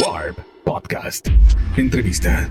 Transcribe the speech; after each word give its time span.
Warp 0.00 0.38
Podcast. 0.64 1.28
Entrevista. 1.76 2.50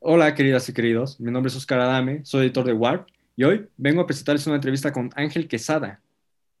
Hola 0.00 0.34
queridas 0.34 0.68
y 0.68 0.74
queridos, 0.74 1.18
mi 1.18 1.32
nombre 1.32 1.48
es 1.48 1.56
Oscar 1.56 1.80
Adame, 1.80 2.24
soy 2.24 2.46
editor 2.46 2.66
de 2.66 2.74
Warp 2.74 3.08
y 3.36 3.44
hoy 3.44 3.68
vengo 3.78 4.02
a 4.02 4.06
presentarles 4.06 4.46
una 4.46 4.56
entrevista 4.56 4.92
con 4.92 5.10
Ángel 5.14 5.48
Quesada 5.48 6.02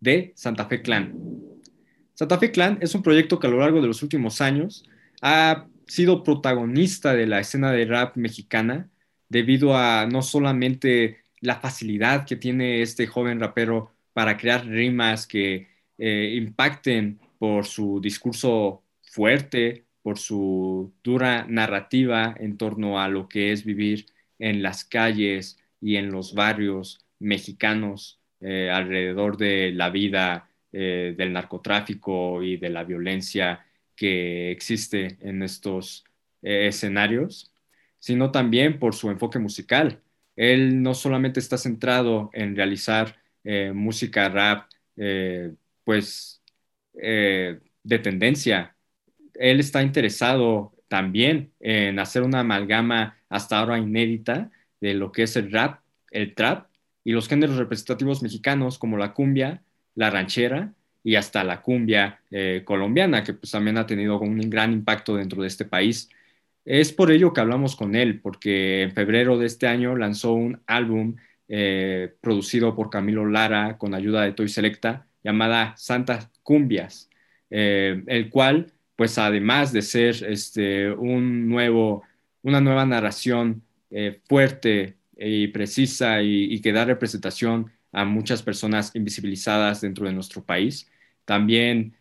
de 0.00 0.32
Santa 0.34 0.64
Fe 0.64 0.80
Clan. 0.80 1.14
Santa 2.14 2.38
Fe 2.38 2.52
Clan 2.52 2.78
es 2.80 2.94
un 2.94 3.02
proyecto 3.02 3.38
que 3.38 3.46
a 3.46 3.50
lo 3.50 3.58
largo 3.58 3.82
de 3.82 3.88
los 3.88 4.02
últimos 4.02 4.40
años 4.40 4.88
ha 5.20 5.66
sido 5.86 6.22
protagonista 6.22 7.12
de 7.12 7.26
la 7.26 7.40
escena 7.40 7.70
de 7.70 7.84
rap 7.84 8.16
mexicana 8.16 8.88
debido 9.28 9.76
a 9.76 10.06
no 10.06 10.22
solamente 10.22 11.18
la 11.40 11.56
facilidad 11.56 12.24
que 12.24 12.36
tiene 12.36 12.80
este 12.80 13.06
joven 13.06 13.40
rapero 13.40 13.95
para 14.16 14.38
crear 14.38 14.64
rimas 14.66 15.26
que 15.26 15.68
eh, 15.98 16.32
impacten 16.38 17.20
por 17.38 17.66
su 17.66 18.00
discurso 18.00 18.82
fuerte, 19.02 19.84
por 20.00 20.16
su 20.16 20.94
dura 21.04 21.44
narrativa 21.46 22.34
en 22.38 22.56
torno 22.56 22.98
a 22.98 23.08
lo 23.08 23.28
que 23.28 23.52
es 23.52 23.62
vivir 23.62 24.06
en 24.38 24.62
las 24.62 24.86
calles 24.86 25.58
y 25.82 25.96
en 25.96 26.10
los 26.10 26.32
barrios 26.32 27.04
mexicanos 27.18 28.18
eh, 28.40 28.70
alrededor 28.72 29.36
de 29.36 29.72
la 29.72 29.90
vida 29.90 30.48
eh, 30.72 31.14
del 31.14 31.34
narcotráfico 31.34 32.42
y 32.42 32.56
de 32.56 32.70
la 32.70 32.84
violencia 32.84 33.66
que 33.94 34.50
existe 34.50 35.18
en 35.20 35.42
estos 35.42 36.04
escenarios, 36.40 37.52
sino 37.98 38.30
también 38.30 38.78
por 38.78 38.94
su 38.94 39.10
enfoque 39.10 39.38
musical. 39.38 40.00
Él 40.36 40.82
no 40.82 40.94
solamente 40.94 41.38
está 41.38 41.58
centrado 41.58 42.30
en 42.32 42.56
realizar 42.56 43.25
eh, 43.48 43.70
música 43.72 44.28
rap, 44.28 44.68
eh, 44.96 45.52
pues, 45.84 46.42
eh, 47.00 47.60
de 47.84 47.98
tendencia. 48.00 48.74
Él 49.34 49.60
está 49.60 49.84
interesado 49.84 50.72
también 50.88 51.52
en 51.60 52.00
hacer 52.00 52.24
una 52.24 52.40
amalgama 52.40 53.16
hasta 53.28 53.60
ahora 53.60 53.78
inédita 53.78 54.50
de 54.80 54.94
lo 54.94 55.12
que 55.12 55.22
es 55.22 55.36
el 55.36 55.52
rap, 55.52 55.80
el 56.10 56.34
trap 56.34 56.66
y 57.04 57.12
los 57.12 57.28
géneros 57.28 57.56
representativos 57.56 58.20
mexicanos 58.20 58.78
como 58.78 58.96
la 58.96 59.14
cumbia, 59.14 59.62
la 59.94 60.10
ranchera 60.10 60.72
y 61.04 61.14
hasta 61.14 61.44
la 61.44 61.62
cumbia 61.62 62.20
colombiana, 62.64 63.22
que 63.22 63.32
pues 63.34 63.52
también 63.52 63.78
ha 63.78 63.86
tenido 63.86 64.18
un 64.18 64.40
gran 64.50 64.72
impacto 64.72 65.14
dentro 65.14 65.40
de 65.42 65.48
este 65.48 65.64
país. 65.64 66.08
Es 66.64 66.92
por 66.92 67.12
ello 67.12 67.32
que 67.32 67.40
hablamos 67.40 67.76
con 67.76 67.94
él, 67.94 68.20
porque 68.20 68.82
en 68.82 68.92
febrero 68.92 69.38
de 69.38 69.46
este 69.46 69.68
año 69.68 69.94
lanzó 69.94 70.32
un 70.32 70.60
álbum 70.66 71.14
eh, 71.48 72.12
producido 72.20 72.74
por 72.74 72.90
Camilo 72.90 73.24
Lara 73.24 73.78
con 73.78 73.94
ayuda 73.94 74.22
de 74.22 74.32
Toy 74.32 74.48
Selecta, 74.48 75.06
llamada 75.22 75.74
Santas 75.76 76.28
Cumbias, 76.42 77.08
eh, 77.50 78.02
el 78.08 78.30
cual, 78.30 78.72
pues 78.96 79.16
además 79.16 79.72
de 79.72 79.82
ser 79.82 80.24
este, 80.28 80.90
un 80.90 81.48
nuevo, 81.48 82.02
una 82.42 82.60
nueva 82.60 82.84
narración 82.84 83.62
eh, 83.90 84.20
fuerte 84.28 84.96
y 85.16 85.46
precisa 85.48 86.20
y, 86.20 86.60
que 86.60 86.72
da 86.72 86.84
representación 86.84 87.70
a 87.92 88.04
muchas 88.04 88.42
personas 88.42 88.90
invisibilizadas 88.96 89.80
dentro 89.80 90.06
de 90.06 90.12
nuestro 90.12 90.44
país, 90.44 90.90
también 91.24 91.94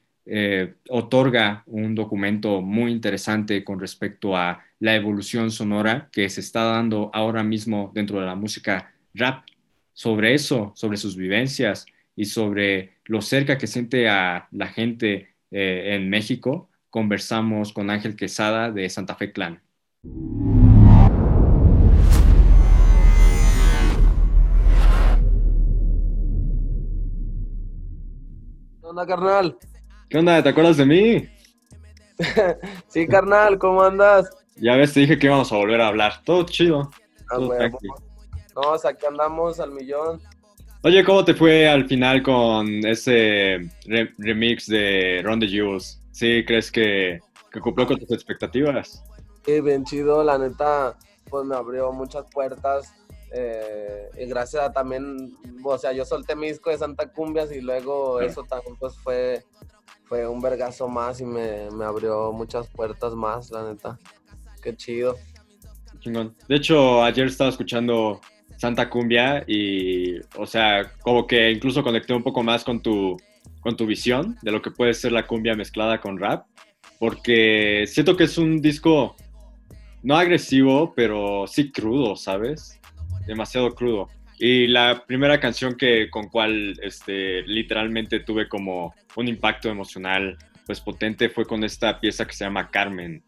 otorga 0.90 1.62
un 1.68 1.94
documento 1.94 2.60
muy 2.64 2.92
interesante 2.92 3.64
con 3.64 3.80
respecto 3.80 4.36
a 4.36 4.64
la 4.80 4.96
evolución 4.96 5.52
sonora 5.52 6.10
que 6.12 6.28
se 6.30 6.42
está 6.42 6.64
dando 6.64 7.12
ahora 7.14 7.44
mismo 7.44 7.92
dentro 7.94 8.20
de 8.20 8.26
la 8.26 8.34
música 8.34 8.95
rap 9.16 9.46
sobre 9.94 10.34
eso, 10.34 10.74
sobre 10.76 10.98
sus 10.98 11.16
vivencias 11.16 11.86
y 12.16 12.26
sobre 12.26 12.98
lo 13.06 13.22
cerca 13.22 13.58
que 13.58 13.68
siente 13.68 14.10
a 14.10 14.48
la 14.52 14.68
gente 14.68 15.36
eh, 15.52 15.96
en 15.96 16.10
México, 16.10 16.70
conversamos 16.90 17.72
con 17.74 17.90
Ángel 17.90 18.16
Quesada 18.16 18.72
de 18.72 18.90
Santa 18.90 19.16
Fe 19.16 19.32
Clan. 19.32 19.62
¿Qué 28.82 28.88
onda, 28.88 29.08
carnal? 29.08 29.58
¿Qué 30.10 30.18
onda? 30.18 30.44
¿Te 30.44 30.50
acuerdas 30.50 30.78
de 30.78 30.86
mí? 30.86 31.30
sí, 32.88 33.08
carnal, 33.08 33.58
¿cómo 33.58 33.82
andas? 33.82 34.30
Ya 34.58 34.76
ves, 34.76 34.94
te 34.94 35.02
dije 35.02 35.18
que 35.18 35.28
íbamos 35.28 35.52
a 35.52 35.58
volver 35.58 35.82
a 35.82 35.88
hablar. 35.88 36.22
Todo 36.24 36.46
chido. 36.46 36.92
Ah, 37.30 37.40
no, 38.56 38.72
o 38.72 38.78
sea, 38.78 38.92
aquí 38.92 39.06
andamos 39.06 39.60
al 39.60 39.72
millón. 39.72 40.22
Oye, 40.84 41.04
¿cómo 41.04 41.26
te 41.26 41.34
fue 41.34 41.68
al 41.68 41.88
final 41.88 42.22
con 42.22 42.68
ese 42.86 43.70
remix 44.20 44.68
de 44.68 45.22
Ron 45.24 45.40
the 45.40 45.48
Jewels? 45.48 46.02
¿Sí 46.12 46.46
crees 46.46 46.72
que, 46.72 47.20
cumplió 47.62 47.88
con 47.88 47.98
tus 47.98 48.12
expectativas? 48.12 49.04
Sí, 49.46 49.62
bien 49.62 49.84
chido, 49.84 50.24
la 50.24 50.38
neta, 50.38 50.96
pues 51.30 51.44
me 51.46 51.56
abrió 51.56 51.92
muchas 51.92 52.26
puertas. 52.32 52.94
Eh, 53.34 54.10
y 54.18 54.26
gracias 54.28 54.64
a 54.64 54.72
también, 54.72 55.36
o 55.64 55.78
sea, 55.78 55.92
yo 55.92 56.06
solté 56.06 56.36
mi 56.36 56.48
disco 56.48 56.70
de 56.70 56.78
Santa 56.78 57.12
Cumbias 57.12 57.52
y 57.52 57.60
luego 57.60 58.22
eso 58.22 58.44
también 58.44 58.76
pues 58.78 58.96
fue, 58.96 59.44
fue 60.06 60.28
un 60.28 60.40
vergazo 60.40 60.88
más 60.88 61.20
y 61.20 61.26
me, 61.26 61.70
me 61.72 61.84
abrió 61.84 62.32
muchas 62.32 62.68
puertas 62.70 63.16
más, 63.16 63.50
la 63.50 63.68
neta. 63.68 63.98
Qué 64.62 64.78
chido. 64.78 65.16
Chingón. 66.00 66.36
De 66.48 66.56
hecho, 66.56 67.04
ayer 67.04 67.26
estaba 67.26 67.50
escuchando 67.50 68.22
Santa 68.58 68.90
Cumbia 68.90 69.44
y, 69.48 70.16
o 70.38 70.46
sea, 70.46 70.92
como 71.02 71.28
que 71.28 71.52
incluso 71.52 71.84
conecté 71.84 72.14
un 72.14 72.24
poco 72.24 72.44
más 72.44 72.64
con 72.64 72.82
tu, 72.82 73.18
con 73.60 73.76
tu 73.76 73.86
visión 73.86 74.38
de 74.42 74.52
lo 74.52 74.62
que 74.62 74.72
puede 74.72 74.94
ser 74.94 75.12
la 75.12 75.26
cumbia 75.28 75.56
mezclada 75.56 76.00
con 76.00 76.20
rap, 76.20 76.46
porque 77.00 77.86
siento 77.88 78.16
que 78.16 78.26
es 78.26 78.38
un 78.38 78.62
disco 78.62 79.16
no 80.04 80.16
agresivo, 80.16 80.94
pero 80.96 81.46
sí 81.48 81.72
crudo, 81.72 82.16
¿sabes? 82.16 82.80
Demasiado 83.26 83.74
crudo. 83.74 84.08
Y 84.38 84.68
la 84.68 85.04
primera 85.08 85.40
canción 85.40 85.76
que 85.76 86.10
con 86.10 86.28
cual 86.30 86.78
este, 86.84 87.42
literalmente 87.44 88.20
tuve 88.20 88.48
como 88.48 88.94
un 89.16 89.28
impacto 89.28 89.70
emocional 89.70 90.38
pues 90.66 90.82
potente 90.82 91.30
fue 91.30 91.46
con 91.46 91.64
esta 91.64 92.00
pieza 92.00 92.26
que 92.26 92.34
se 92.34 92.44
llama 92.44 92.70
Carmen, 92.70 93.24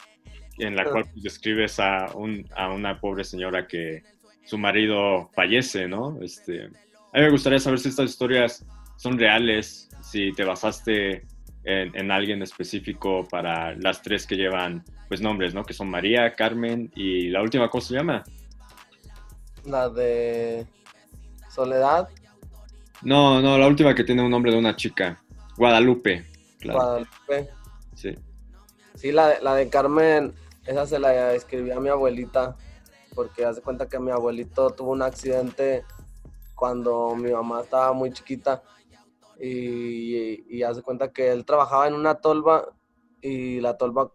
en 0.57 0.75
la 0.75 0.85
cual 0.85 1.05
pues, 1.11 1.23
describes 1.23 1.79
a, 1.79 2.11
un, 2.15 2.45
a 2.55 2.69
una 2.71 2.99
pobre 2.99 3.23
señora 3.23 3.67
que 3.67 4.03
su 4.47 4.57
marido 4.57 5.29
fallece, 5.33 5.87
¿no? 5.89 6.17
Este, 6.21 6.63
a 6.63 7.17
mí 7.17 7.21
me 7.21 7.29
gustaría 7.29 7.59
saber 7.59 7.79
si 7.79 7.89
estas 7.89 8.09
historias 8.09 8.65
son 8.95 9.19
reales, 9.19 9.89
si 10.01 10.31
te 10.31 10.45
basaste 10.45 11.25
en, 11.65 12.11
alguien 12.11 12.41
específico 12.41 13.27
para 13.29 13.75
las 13.75 14.01
tres 14.01 14.25
que 14.25 14.37
llevan 14.37 14.85
pues 15.09 15.19
nombres, 15.19 15.53
¿no? 15.53 15.65
Que 15.65 15.73
son 15.73 15.89
María, 15.89 16.33
Carmen 16.33 16.89
y 16.95 17.27
la 17.27 17.41
última, 17.41 17.69
¿cómo 17.69 17.81
se 17.81 17.95
llama? 17.95 18.23
La 19.65 19.89
de 19.89 20.65
Soledad. 21.49 22.07
No, 23.01 23.41
no, 23.41 23.57
la 23.57 23.67
última 23.67 23.93
que 23.93 24.05
tiene 24.05 24.23
un 24.23 24.31
nombre 24.31 24.53
de 24.53 24.59
una 24.59 24.77
chica, 24.77 25.21
Guadalupe. 25.57 26.25
Guadalupe. 26.63 27.49
Sí. 27.95 28.15
Sí, 28.95 29.11
la 29.11 29.41
la 29.41 29.55
de 29.55 29.69
Carmen, 29.69 30.33
esa 30.65 30.85
se 30.85 30.99
la 30.99 31.33
escribí 31.33 31.71
a 31.71 31.81
mi 31.81 31.89
abuelita 31.89 32.55
porque 33.17 33.45
hace 33.45 33.63
cuenta 33.63 33.89
que 33.89 33.97
mi 33.97 34.11
abuelito 34.11 34.69
tuvo 34.69 34.91
un 34.91 35.01
accidente 35.01 35.83
cuando 36.53 37.16
mi 37.16 37.31
mamá 37.31 37.61
estaba 37.61 37.91
muy 37.91 38.13
chiquita 38.13 38.61
y, 39.39 40.61
hace 40.61 40.83
cuenta 40.83 41.11
que 41.11 41.31
él 41.31 41.44
trabajaba 41.44 41.88
en 41.88 41.95
una 41.95 42.22
tolva 42.22 42.69
y 43.19 43.59
la 43.59 43.75
tolva 43.75 44.11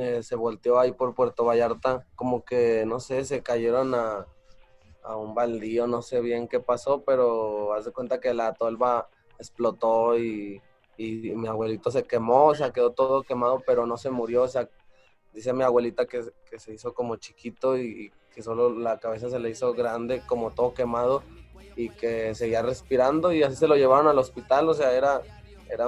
eh, 0.00 0.24
se 0.24 0.34
volteó 0.34 0.80
ahí 0.80 0.90
por 0.90 1.14
Puerto 1.14 1.44
Vallarta, 1.44 2.08
como 2.16 2.44
que, 2.44 2.84
no 2.86 2.98
sé, 2.98 3.24
se 3.24 3.40
cayeron 3.40 3.94
a, 3.94 4.26
a 5.04 5.16
un 5.16 5.32
baldío, 5.32 5.86
no 5.86 6.02
sé 6.02 6.20
bien 6.20 6.48
qué 6.48 6.58
pasó, 6.58 7.04
pero 7.04 7.72
hace 7.74 7.92
cuenta 7.92 8.18
que 8.18 8.34
la 8.34 8.54
tolva 8.54 9.08
explotó 9.38 10.18
y, 10.18 10.60
y, 10.96 11.36
mi 11.36 11.46
abuelito 11.46 11.92
se 11.92 12.02
quemó, 12.02 12.46
o 12.46 12.54
sea, 12.56 12.72
quedó 12.72 12.90
todo 12.90 13.22
quemado, 13.22 13.62
pero 13.64 13.86
no 13.86 13.96
se 13.96 14.10
murió, 14.10 14.42
o 14.42 14.48
sea, 14.48 14.68
dice 15.32 15.52
mi 15.52 15.62
abuelita 15.62 16.06
que, 16.06 16.24
que 16.50 16.58
se 16.58 16.74
hizo 16.74 16.92
como 16.92 17.14
chiquito 17.14 17.78
y 17.78 18.12
que 18.34 18.42
solo 18.42 18.70
la 18.70 18.98
cabeza 18.98 19.28
se 19.30 19.38
le 19.38 19.50
hizo 19.50 19.72
grande, 19.74 20.22
como 20.26 20.50
todo 20.50 20.74
quemado, 20.74 21.22
y 21.76 21.90
que 21.90 22.34
seguía 22.34 22.62
respirando, 22.62 23.32
y 23.32 23.42
así 23.42 23.56
se 23.56 23.68
lo 23.68 23.76
llevaron 23.76 24.08
al 24.08 24.18
hospital, 24.18 24.68
o 24.68 24.74
sea, 24.74 24.92
era, 24.92 25.22
era 25.68 25.86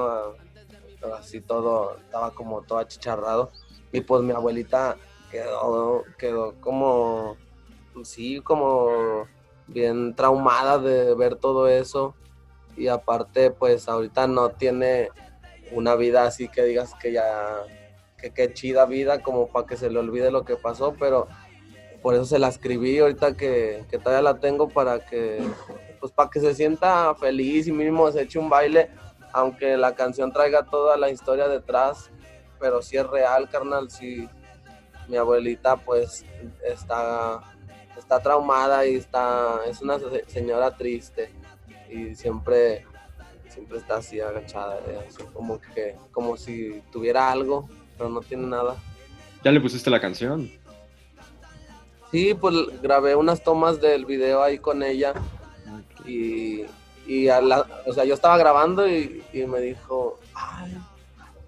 así 1.18 1.40
todo, 1.40 1.96
estaba 1.96 2.32
como 2.32 2.62
todo 2.62 2.78
achicharrado, 2.78 3.50
y 3.92 4.00
pues 4.00 4.22
mi 4.22 4.32
abuelita 4.32 4.96
quedó, 5.30 6.04
quedó 6.18 6.54
como, 6.60 7.36
sí, 8.04 8.40
como 8.40 9.26
bien 9.66 10.14
traumada 10.14 10.78
de 10.78 11.14
ver 11.14 11.36
todo 11.36 11.68
eso, 11.68 12.14
y 12.76 12.88
aparte, 12.88 13.50
pues 13.50 13.88
ahorita 13.88 14.26
no 14.26 14.50
tiene 14.50 15.10
una 15.72 15.94
vida 15.94 16.24
así 16.24 16.48
que 16.48 16.62
digas 16.62 16.94
que 17.00 17.12
ya, 17.12 17.64
que 18.16 18.32
qué 18.32 18.52
chida 18.52 18.86
vida, 18.86 19.22
como 19.22 19.48
para 19.48 19.66
que 19.66 19.76
se 19.76 19.90
le 19.90 19.98
olvide 19.98 20.30
lo 20.30 20.44
que 20.44 20.56
pasó, 20.56 20.94
pero 20.98 21.28
por 22.02 22.14
eso 22.14 22.25
se 22.25 22.38
la 22.38 22.49
escribí 22.49 22.99
ahorita 22.99 23.37
que, 23.37 23.84
que, 23.88 23.99
todavía 23.99 24.22
la 24.22 24.40
tengo 24.40 24.69
para 24.69 24.99
que 24.99 25.40
pues 26.00 26.10
para 26.12 26.28
que 26.28 26.40
se 26.40 26.54
sienta 26.54 27.14
feliz 27.14 27.69
y 27.69 27.72
mínimo 27.72 28.10
se 28.10 28.22
eche 28.22 28.38
un 28.38 28.49
baile 28.49 28.90
aunque 29.32 29.76
la 29.76 29.94
canción 29.94 30.32
traiga 30.32 30.64
toda 30.64 30.96
la 30.96 31.10
historia 31.10 31.49
detrás, 31.49 32.10
pero 32.60 32.82
si 32.82 32.96
es 32.96 33.06
real, 33.06 33.49
carnal, 33.49 33.90
si 33.90 34.28
mi 35.08 35.16
abuelita 35.16 35.76
pues 35.76 36.25
está, 36.64 37.40
está 37.99 38.20
traumada 38.20 38.87
y 38.87 38.96
está, 38.96 39.60
es 39.66 39.81
una 39.81 39.98
señora 40.26 40.76
triste 40.76 41.32
y 41.90 42.14
siempre, 42.14 42.87
siempre 43.48 43.78
está 43.78 43.96
así 43.96 44.20
agachada, 44.20 44.78
eh, 44.87 45.08
como 45.32 45.60
que, 45.60 45.96
como 46.10 46.37
si 46.37 46.82
tuviera 46.93 47.31
algo, 47.31 47.69
pero 47.96 48.08
no 48.08 48.20
tiene 48.20 48.46
nada. 48.46 48.76
¿Ya 49.43 49.50
le 49.50 49.60
pusiste 49.60 49.90
la 49.90 50.00
canción? 50.00 50.50
Sí, 52.12 52.34
pues 52.34 52.54
grabé 52.80 53.16
unas 53.16 53.42
tomas 53.42 53.80
del 53.80 54.04
video 54.04 54.42
ahí 54.42 54.58
con 54.58 54.82
ella 54.82 55.14
y, 56.06 56.62
y 57.06 57.28
a 57.28 57.40
la, 57.40 57.66
o 57.86 57.92
sea, 57.92 58.04
yo 58.04 58.14
estaba 58.14 58.36
grabando 58.36 58.86
y, 58.86 59.24
y 59.32 59.46
me 59.46 59.60
dijo, 59.60 60.20
Ay, 60.34 60.76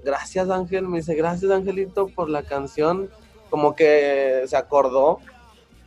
gracias 0.03 0.49
Ángel, 0.51 0.89
me 0.89 0.99
dice, 0.99 1.15
gracias 1.15 1.51
Angelito 1.51 2.09
por 2.09 2.31
la 2.31 2.43
canción, 2.43 3.11
como 3.51 3.77
que 3.77 4.45
se 4.47 4.57
acordó 4.57 5.21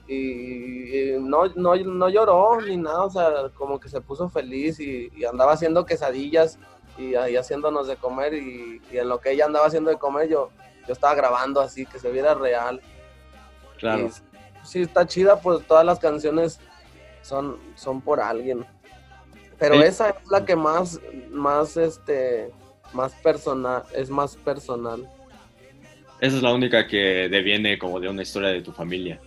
y, 0.07 1.15
no, 1.19 1.47
no, 1.56 1.75
no, 1.75 2.09
lloró 2.09 2.62
ni 2.62 2.77
nada, 2.77 3.03
o 3.03 3.09
sea, 3.09 3.50
como 3.56 3.79
que 3.79 3.89
se 3.89 4.00
puso 4.00 4.29
feliz 4.29 4.79
y, 4.79 5.12
andaba 5.25 5.53
haciendo 5.53 5.85
quesadillas 5.85 6.57
y 6.97 7.15
ahí 7.15 7.35
haciéndonos 7.35 7.88
de 7.88 7.97
comer 7.97 8.33
y, 8.33 8.81
en 8.91 9.09
lo 9.09 9.19
que 9.19 9.31
ella 9.31 9.45
andaba 9.45 9.68
haciendo 9.68 9.89
de 9.89 9.97
comer 9.97 10.29
yo, 10.29 10.50
yo 10.88 10.94
estaba 10.94 11.13
grabando 11.13 11.59
así, 11.59 11.85
que 11.85 12.00
se 12.00 12.12
viera 12.12 12.33
real. 12.33 12.81
Claro. 13.77 14.09
Sí, 14.68 14.81
está 14.81 15.08
chida, 15.08 15.40
pues 15.40 15.66
todas 15.66 15.86
las 15.86 16.00
canciones 16.00 16.60
son, 17.22 17.58
son 17.75 18.02
por 18.02 18.19
alguien. 18.19 18.66
Pero 19.58 19.81
esa 19.81 20.10
es 20.10 20.16
la 20.30 20.46
que 20.46 20.56
más, 20.56 21.00
más, 21.31 21.78
este, 21.78 22.52
más 22.94 23.14
personal, 23.14 23.84
es 23.94 24.10
más 24.10 24.36
personal. 24.36 25.10
Esa 26.19 26.38
es 26.38 26.44
la 26.44 26.54
única 26.54 26.88
que 26.88 27.28
deviene 27.30 27.78
como 27.80 28.00
de 28.00 28.10
una 28.10 28.22
historia 28.22 28.50
de 28.50 28.62
tu 28.62 28.72
familia. 28.72 29.19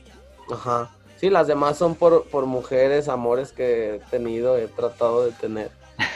Ajá. 0.50 0.90
Sí, 1.16 1.28
las 1.28 1.46
demás 1.46 1.76
son 1.76 1.94
por, 1.94 2.24
por 2.28 2.46
mujeres, 2.46 3.08
amores 3.08 3.52
que 3.52 3.96
he 3.96 3.98
tenido, 4.10 4.56
he 4.56 4.68
tratado 4.68 5.26
de 5.26 5.32
tener. 5.32 5.70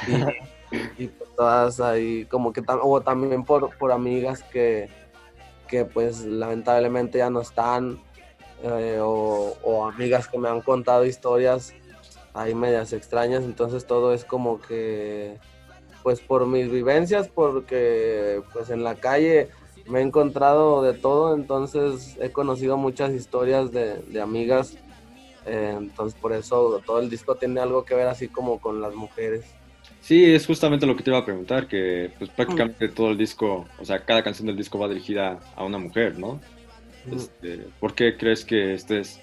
Y, 0.98 1.06
todas 1.36 1.78
ahí, 1.78 2.24
como 2.24 2.52
que 2.52 2.60
o 2.66 3.00
también 3.00 3.44
por, 3.44 3.76
por 3.76 3.92
amigas 3.92 4.42
que, 4.42 4.88
que 5.68 5.84
pues 5.84 6.24
lamentablemente 6.24 7.18
ya 7.18 7.30
no 7.30 7.42
están, 7.42 8.00
eh, 8.64 8.98
o, 9.00 9.56
o, 9.62 9.86
amigas 9.86 10.26
que 10.26 10.38
me 10.38 10.48
han 10.48 10.62
contado 10.62 11.04
historias 11.04 11.74
ahí 12.32 12.54
medias 12.54 12.92
extrañas, 12.92 13.44
entonces 13.44 13.86
todo 13.86 14.12
es 14.14 14.24
como 14.24 14.60
que, 14.60 15.38
pues 16.02 16.20
por 16.20 16.46
mis 16.46 16.70
vivencias, 16.70 17.28
porque 17.28 18.42
pues 18.52 18.70
en 18.70 18.82
la 18.82 18.94
calle 18.96 19.50
me 19.86 20.00
he 20.00 20.02
encontrado 20.02 20.82
de 20.82 20.94
todo, 20.94 21.34
entonces 21.34 22.16
he 22.20 22.30
conocido 22.30 22.76
muchas 22.76 23.12
historias 23.12 23.70
de, 23.70 24.20
amigas, 24.20 24.76
eh, 25.46 25.74
entonces 25.76 26.18
por 26.18 26.32
eso 26.32 26.82
todo 26.84 27.00
el 27.00 27.10
disco 27.10 27.34
tiene 27.36 27.60
algo 27.60 27.84
que 27.84 27.94
ver 27.94 28.08
así 28.08 28.28
como 28.28 28.60
con 28.60 28.80
las 28.80 28.94
mujeres. 28.94 29.44
Sí, 30.00 30.34
es 30.34 30.46
justamente 30.46 30.86
lo 30.86 30.96
que 30.96 31.02
te 31.02 31.10
iba 31.10 31.18
a 31.18 31.24
preguntar, 31.24 31.66
que 31.66 32.10
pues 32.18 32.30
prácticamente 32.30 32.88
todo 32.88 33.10
el 33.10 33.18
disco, 33.18 33.66
o 33.78 33.84
sea, 33.84 34.04
cada 34.04 34.22
canción 34.22 34.46
del 34.46 34.56
disco 34.56 34.78
va 34.78 34.88
dirigida 34.88 35.40
a 35.54 35.64
una 35.64 35.78
mujer, 35.78 36.18
¿no? 36.18 36.40
Este, 37.10 37.66
¿Por 37.80 37.94
qué 37.94 38.16
crees 38.16 38.44
que 38.44 38.74
estés 38.74 39.20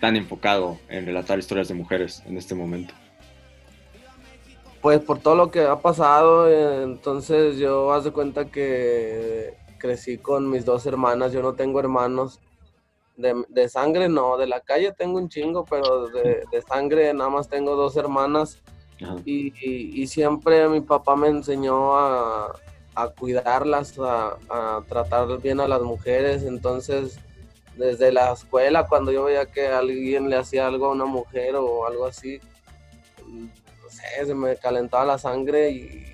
tan 0.00 0.16
enfocado 0.16 0.78
en 0.88 1.06
relatar 1.06 1.38
historias 1.38 1.68
de 1.68 1.74
mujeres 1.74 2.22
en 2.26 2.36
este 2.36 2.54
momento? 2.54 2.94
Pues 4.80 5.00
por 5.00 5.20
todo 5.20 5.36
lo 5.36 5.50
que 5.50 5.60
ha 5.60 5.78
pasado, 5.78 6.50
entonces 6.82 7.56
yo 7.56 7.92
haz 7.92 8.02
de 8.02 8.10
cuenta 8.10 8.46
que 8.46 9.54
crecí 9.78 10.18
con 10.18 10.50
mis 10.50 10.64
dos 10.64 10.86
hermanas, 10.86 11.32
yo 11.32 11.40
no 11.40 11.54
tengo 11.54 11.78
hermanos 11.78 12.40
de, 13.16 13.68
sangre, 13.68 14.08
no, 14.08 14.36
de 14.36 14.46
la 14.46 14.60
calle 14.60 14.92
tengo 14.92 15.18
un 15.18 15.28
chingo, 15.28 15.64
pero 15.64 16.08
de, 16.08 16.62
sangre 16.66 17.12
nada 17.14 17.30
más 17.30 17.48
tengo 17.48 17.76
dos 17.76 17.96
hermanas 17.96 18.60
y, 19.24 20.06
siempre 20.06 20.68
mi 20.68 20.80
papá 20.80 21.14
me 21.14 21.28
enseñó 21.28 21.96
a, 21.96 22.52
cuidarlas, 23.16 23.98
a, 23.98 24.36
a, 24.48 24.82
tratar 24.88 25.40
bien 25.40 25.60
a 25.60 25.68
las 25.68 25.82
mujeres, 25.82 26.42
entonces 26.42 27.18
desde 27.76 28.12
la 28.12 28.32
escuela 28.32 28.86
cuando 28.86 29.12
yo 29.12 29.24
veía 29.24 29.46
que 29.46 29.66
alguien 29.68 30.28
le 30.28 30.36
hacía 30.36 30.66
algo 30.66 30.86
a 30.86 30.92
una 30.92 31.06
mujer 31.06 31.56
o 31.56 31.86
algo 31.86 32.06
así, 32.06 32.40
se 34.24 34.34
me 34.34 34.56
calentaba 34.56 35.04
la 35.04 35.18
sangre 35.18 35.70
y, 35.70 36.08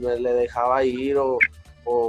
me 0.00 0.18
le 0.18 0.32
dejaba 0.32 0.82
ir 0.84 1.18
o, 1.18 1.38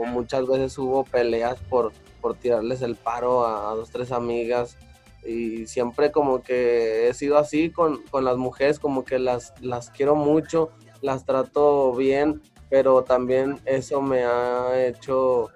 muchas 0.06 0.46
veces 0.46 0.78
hubo 0.78 1.04
peleas 1.04 1.58
por, 1.70 1.92
por 2.22 2.36
tirarles 2.36 2.82
el 2.82 2.96
paro 2.96 3.46
a, 3.46 3.74
dos, 3.74 3.90
tres 3.90 4.12
amigas. 4.12 4.78
Y 5.26 5.68
siempre 5.68 6.12
como 6.12 6.42
que 6.42 7.08
he 7.08 7.14
sido 7.14 7.38
así 7.38 7.70
con, 7.70 8.04
las 8.22 8.38
mujeres, 8.38 8.80
como 8.80 9.04
que 9.04 9.20
las, 9.20 9.54
las 9.60 9.90
quiero 9.90 10.16
mucho, 10.16 10.70
las 11.02 11.26
trato 11.26 11.94
bien, 11.94 12.42
pero 12.72 13.04
también 13.04 13.60
eso 13.66 14.02
me 14.02 14.24
ha 14.24 14.88
hecho 14.88 15.50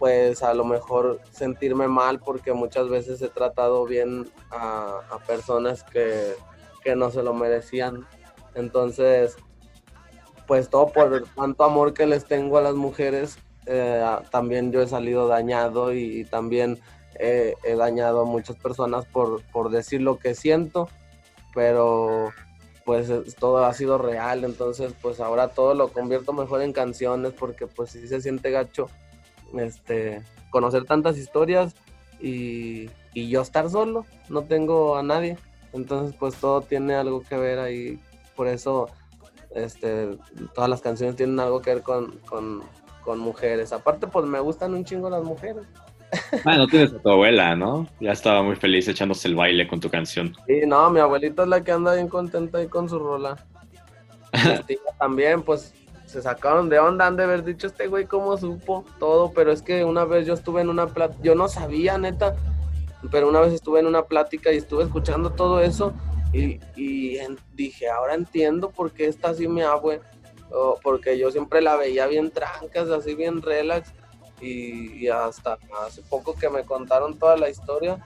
pues 0.00 0.42
a 0.42 0.52
lo 0.52 0.64
mejor 0.64 1.20
sentirme 1.30 1.86
mal 1.86 2.18
porque 2.18 2.52
muchas 2.52 2.88
veces 2.88 3.22
he 3.22 3.28
tratado 3.28 3.84
bien 3.86 4.28
a, 4.50 4.98
personas 5.28 5.84
que, 5.84 6.34
que 6.82 6.96
no 6.96 7.12
se 7.12 7.22
lo 7.22 7.34
merecían. 7.34 8.04
Entonces, 8.56 9.36
pues 10.48 10.68
todo 10.68 10.88
por 10.88 11.22
tanto 11.36 11.62
amor 11.62 11.94
que 11.94 12.06
les 12.06 12.24
tengo 12.24 12.58
a 12.58 12.62
las 12.62 12.74
mujeres, 12.74 13.38
eh, 13.66 14.04
también 14.32 14.72
yo 14.72 14.82
he 14.82 14.88
salido 14.88 15.28
dañado 15.28 15.94
y, 15.94 16.24
también 16.24 16.80
he 17.14 17.54
dañado 17.76 18.22
a 18.22 18.24
muchas 18.24 18.56
personas 18.56 19.06
por, 19.06 19.40
por 19.52 19.70
decir 19.70 20.00
lo 20.00 20.18
que 20.18 20.34
siento, 20.34 20.88
pero 21.54 22.32
pues 22.84 23.10
todo 23.38 23.64
ha 23.64 23.72
sido 23.74 23.98
real, 23.98 24.44
entonces 24.44 24.92
pues 25.00 25.20
ahora 25.20 25.48
todo 25.48 25.74
lo 25.74 25.88
convierto 25.88 26.32
mejor 26.32 26.62
en 26.62 26.72
canciones 26.72 27.32
porque 27.32 27.66
pues 27.66 27.90
sí 27.90 28.08
se 28.08 28.20
siente 28.20 28.50
gacho 28.50 28.88
este 29.58 30.22
conocer 30.50 30.84
tantas 30.84 31.16
historias 31.16 31.74
y, 32.20 32.90
y 33.14 33.28
yo 33.28 33.42
estar 33.42 33.68
solo, 33.70 34.06
no 34.28 34.42
tengo 34.42 34.96
a 34.96 35.02
nadie. 35.02 35.36
Entonces, 35.72 36.14
pues 36.18 36.34
todo 36.36 36.60
tiene 36.60 36.94
algo 36.94 37.22
que 37.22 37.36
ver 37.36 37.58
ahí. 37.58 37.98
Por 38.36 38.46
eso, 38.46 38.88
este, 39.54 40.18
todas 40.54 40.70
las 40.70 40.80
canciones 40.80 41.16
tienen 41.16 41.40
algo 41.40 41.60
que 41.60 41.74
ver 41.74 41.82
con, 41.82 42.62
mujeres. 43.18 43.72
Aparte, 43.72 44.06
pues 44.06 44.26
me 44.26 44.40
gustan 44.40 44.74
un 44.74 44.84
chingo 44.84 45.10
las 45.10 45.24
mujeres. 45.24 45.64
Bueno, 46.44 46.66
tienes 46.66 46.92
a 46.92 46.98
tu 46.98 47.10
abuela, 47.10 47.56
¿no? 47.56 47.88
Ya 48.00 48.12
estaba 48.12 48.42
muy 48.42 48.56
feliz 48.56 48.88
echándose 48.88 49.28
el 49.28 49.34
baile 49.34 49.66
con 49.66 49.80
tu 49.80 49.88
canción. 49.88 50.34
Sí, 50.46 50.60
no, 50.66 50.90
mi 50.90 51.00
abuelita 51.00 51.42
es 51.42 51.48
la 51.48 51.62
que 51.62 51.72
anda 51.72 51.94
bien 51.94 52.08
contenta 52.08 52.58
ahí 52.58 52.68
con 52.68 52.88
su 52.88 52.98
rola. 52.98 53.36
también, 54.98 55.42
pues 55.42 55.74
se 56.06 56.20
sacaron 56.20 56.68
de 56.68 56.78
onda, 56.78 57.06
han 57.06 57.16
de 57.16 57.24
haber 57.24 57.42
dicho 57.42 57.66
este 57.66 57.86
güey 57.86 58.04
cómo 58.04 58.36
supo 58.36 58.84
todo, 58.98 59.32
pero 59.32 59.50
es 59.50 59.62
que 59.62 59.84
una 59.84 60.04
vez 60.04 60.26
yo 60.26 60.34
estuve 60.34 60.60
en 60.60 60.68
una 60.68 60.86
plata, 60.86 61.16
yo 61.22 61.34
no 61.34 61.48
sabía, 61.48 61.96
neta, 61.96 62.36
pero 63.10 63.28
una 63.28 63.40
vez 63.40 63.54
estuve 63.54 63.80
en 63.80 63.86
una 63.86 64.02
plática 64.02 64.52
y 64.52 64.58
estuve 64.58 64.84
escuchando 64.84 65.30
todo 65.30 65.60
eso 65.60 65.94
y, 66.34 66.60
dije, 67.54 67.88
ahora 67.88 68.14
entiendo 68.14 68.70
por 68.70 68.92
qué 68.92 69.06
está 69.06 69.30
así 69.30 69.48
mi 69.48 69.62
abue, 69.62 70.00
porque 70.82 71.18
yo 71.18 71.30
siempre 71.30 71.62
la 71.62 71.76
veía 71.76 72.06
bien 72.06 72.30
trancas, 72.30 72.90
así 72.90 73.14
bien 73.14 73.40
relax 73.40 73.92
y, 74.42 75.08
hasta 75.08 75.58
hace 75.86 76.02
poco 76.02 76.34
que 76.34 76.48
me 76.50 76.64
contaron 76.64 77.18
toda 77.18 77.36
la 77.36 77.48
historia, 77.48 78.04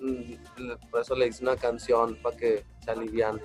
mm, 0.00 0.32
por 0.90 1.00
eso 1.00 1.14
le 1.14 1.28
hice 1.28 1.42
una 1.42 1.56
canción 1.56 2.16
para 2.22 2.36
que 2.36 2.64
se 2.84 2.90
aliviane. 2.90 3.40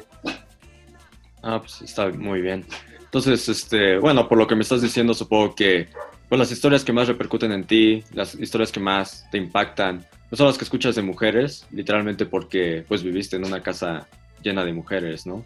Ah, 1.44 1.60
pues 1.60 1.82
está 1.82 2.10
muy 2.10 2.42
bien. 2.42 2.66
Entonces, 3.00 3.48
este, 3.48 3.98
bueno, 4.00 4.28
por 4.28 4.38
lo 4.38 4.48
que 4.48 4.56
me 4.56 4.64
estás 4.64 4.82
diciendo, 4.82 5.14
supongo 5.14 5.56
que 5.56 5.88
pues, 6.28 6.40
las 6.40 6.52
historias 6.52 6.84
que 6.84 6.92
más 6.92 7.08
repercuten 7.08 7.52
en 7.52 7.66
ti, 7.66 8.04
las 8.14 8.36
historias 8.36 8.72
que 8.72 8.80
más 8.80 9.26
te 9.32 9.38
impactan, 9.38 10.06
no 10.30 10.38
son 10.38 10.48
las 10.48 10.58
que 10.58 10.66
escuchas 10.66 10.96
de 10.96 11.02
mujeres, 11.02 11.66
literalmente 11.72 12.26
porque 12.26 12.84
pues 12.88 13.02
viviste 13.02 13.38
en 13.38 13.46
una 13.46 13.64
casa 13.64 14.08
llena 14.42 14.66
de 14.66 14.74
mujeres, 14.74 15.26
¿no? 15.26 15.46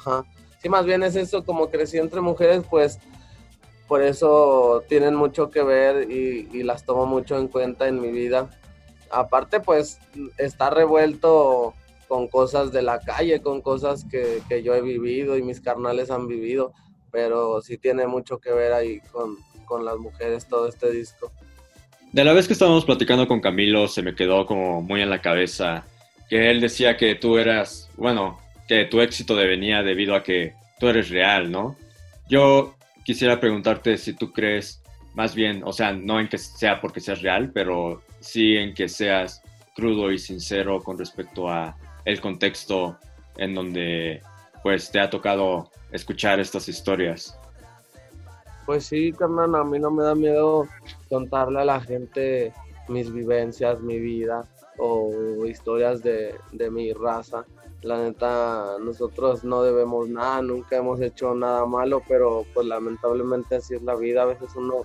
Ajá. 0.00 0.24
Sí, 0.60 0.68
más 0.68 0.84
bien 0.84 1.02
es 1.02 1.16
eso, 1.16 1.44
como 1.44 1.70
crecí 1.70 1.98
entre 1.98 2.20
mujeres, 2.20 2.62
pues 2.68 2.98
por 3.88 4.02
eso 4.02 4.84
tienen 4.88 5.14
mucho 5.14 5.50
que 5.50 5.62
ver 5.62 6.10
y, 6.10 6.62
las 6.62 6.84
tomo 6.84 7.06
mucho 7.06 7.38
en 7.38 7.48
cuenta 7.48 7.88
en 7.88 8.00
mi 8.00 8.10
vida. 8.10 8.50
Aparte, 9.10 9.60
pues 9.60 9.98
está 10.36 10.68
revuelto 10.68 11.74
con 12.06 12.28
cosas 12.28 12.70
de 12.70 12.82
la 12.82 13.00
calle, 13.00 13.40
con 13.40 13.62
cosas 13.62 14.04
que, 14.04 14.40
que 14.48 14.62
yo 14.62 14.74
he 14.74 14.82
vivido 14.82 15.36
y 15.36 15.42
mis 15.42 15.60
carnales 15.60 16.10
han 16.10 16.28
vivido, 16.28 16.72
pero 17.10 17.62
sí 17.62 17.78
tiene 17.78 18.06
mucho 18.06 18.38
que 18.38 18.52
ver 18.52 18.74
ahí 18.74 19.00
con, 19.10 19.36
con 19.64 19.84
las 19.84 19.96
mujeres 19.96 20.46
todo 20.46 20.68
este 20.68 20.90
disco. 20.90 21.32
De 22.12 22.24
la 22.24 22.34
vez 22.34 22.46
que 22.46 22.52
estábamos 22.52 22.84
platicando 22.84 23.26
con 23.26 23.40
Camilo, 23.40 23.88
se 23.88 24.02
me 24.02 24.14
quedó 24.14 24.46
como 24.46 24.82
muy 24.82 25.00
en 25.00 25.10
la 25.10 25.22
cabeza 25.22 25.86
que 26.28 26.50
él 26.50 26.60
decía 26.60 26.98
que 26.98 27.14
tú 27.14 27.38
eras, 27.38 27.90
bueno, 27.96 28.38
que 28.66 28.84
tu 28.84 29.00
éxito 29.00 29.34
venía 29.34 29.82
debido 29.82 30.14
a 30.14 30.22
que 30.22 30.54
tú 30.78 30.88
eres 30.88 31.08
real, 31.08 31.50
¿no? 31.50 31.76
yo 32.28 32.74
quisiera 33.08 33.40
preguntarte 33.40 33.96
si 33.96 34.12
tú 34.12 34.30
crees, 34.34 34.82
más 35.14 35.34
bien, 35.34 35.62
o 35.64 35.72
sea, 35.72 35.94
no 35.94 36.20
en 36.20 36.28
que 36.28 36.36
sea 36.36 36.78
porque 36.78 37.00
seas 37.00 37.22
real, 37.22 37.50
pero 37.54 38.02
sí 38.20 38.54
en 38.54 38.74
que 38.74 38.86
seas 38.86 39.40
crudo 39.74 40.12
y 40.12 40.18
sincero 40.18 40.78
con 40.82 40.98
respecto 40.98 41.48
a 41.48 41.74
el 42.04 42.20
contexto 42.20 42.98
en 43.38 43.54
donde 43.54 44.20
pues 44.62 44.90
te 44.90 45.00
ha 45.00 45.08
tocado 45.08 45.70
escuchar 45.90 46.38
estas 46.38 46.68
historias. 46.68 47.34
Pues 48.66 48.84
sí, 48.84 49.10
carnal, 49.14 49.54
a 49.54 49.64
mí 49.64 49.78
no 49.78 49.90
me 49.90 50.02
da 50.02 50.14
miedo 50.14 50.68
contarle 51.08 51.62
a 51.62 51.64
la 51.64 51.80
gente 51.80 52.52
mis 52.88 53.10
vivencias, 53.10 53.80
mi 53.80 53.98
vida 53.98 54.46
o 54.76 55.46
historias 55.46 56.02
de, 56.02 56.34
de 56.52 56.70
mi 56.70 56.92
raza. 56.92 57.46
La 57.82 57.98
neta, 57.98 58.76
nosotros 58.80 59.44
no 59.44 59.62
debemos 59.62 60.08
nada, 60.08 60.42
nunca 60.42 60.76
hemos 60.76 61.00
hecho 61.00 61.34
nada 61.34 61.64
malo, 61.64 62.02
pero 62.08 62.44
pues 62.52 62.66
lamentablemente 62.66 63.56
así 63.56 63.74
es 63.74 63.82
la 63.82 63.94
vida. 63.94 64.22
A 64.22 64.26
veces 64.26 64.50
uno, 64.56 64.84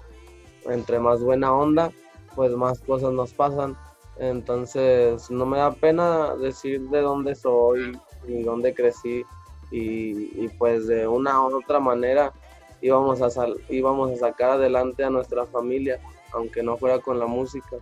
entre 0.66 1.00
más 1.00 1.22
buena 1.22 1.54
onda, 1.54 1.92
pues 2.36 2.52
más 2.52 2.80
cosas 2.80 3.12
nos 3.12 3.34
pasan. 3.34 3.76
Entonces, 4.18 5.32
no 5.32 5.46
me 5.48 5.58
da 5.58 5.72
pena 5.72 6.36
decir 6.36 6.82
de 6.90 7.02
dónde 7.02 7.34
soy 7.34 7.98
y 8.28 8.44
dónde 8.44 8.76
crecí. 8.76 9.24
Y, 9.72 10.48
pues 10.60 10.86
de 10.86 11.08
una 11.08 11.42
u 11.42 11.58
otra 11.58 11.80
manera 11.80 12.32
íbamos 12.80 13.24
a, 13.24 13.32
sal, 13.32 13.56
íbamos 13.70 14.12
a 14.12 14.18
sacar 14.18 14.52
adelante 14.52 15.04
a 15.04 15.10
nuestra 15.10 15.48
familia, 15.48 16.00
aunque 16.32 16.62
no 16.62 16.78
fuera 16.78 17.00
con 17.00 17.18
la 17.18 17.26
música. 17.26 17.78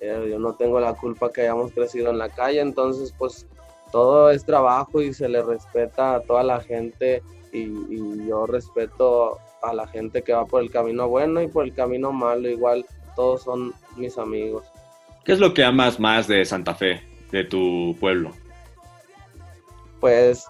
Eh, 0.00 0.26
yo 0.30 0.40
no 0.40 0.54
tengo 0.54 0.80
la 0.80 0.94
culpa 0.94 1.30
que 1.30 1.42
hayamos 1.42 1.70
crecido 1.70 2.10
en 2.10 2.18
la 2.18 2.28
calle, 2.28 2.60
entonces 2.60 3.14
pues 3.16 3.46
todo 3.90 4.30
es 4.30 4.44
trabajo 4.44 5.00
y 5.00 5.12
se 5.12 5.28
le 5.28 5.42
respeta 5.42 6.16
a 6.16 6.20
toda 6.20 6.42
la 6.42 6.60
gente 6.60 7.22
y, 7.52 8.26
yo 8.26 8.46
respeto 8.46 9.38
a 9.62 9.72
la 9.72 9.86
gente 9.86 10.22
que 10.22 10.32
va 10.32 10.44
por 10.44 10.62
el 10.62 10.70
camino 10.70 11.08
bueno 11.08 11.40
y 11.42 11.48
por 11.48 11.64
el 11.64 11.74
camino 11.74 12.12
malo, 12.12 12.48
igual 12.48 12.84
todos 13.16 13.42
son 13.42 13.72
mis 13.96 14.18
amigos. 14.18 14.64
¿Qué 15.24 15.32
es 15.32 15.40
lo 15.40 15.54
que 15.54 15.64
amas 15.64 15.98
más 15.98 16.28
de 16.28 16.44
Santa 16.44 16.74
Fe, 16.74 17.02
de 17.32 17.44
tu 17.44 17.96
pueblo? 17.98 18.30
Pues, 20.00 20.46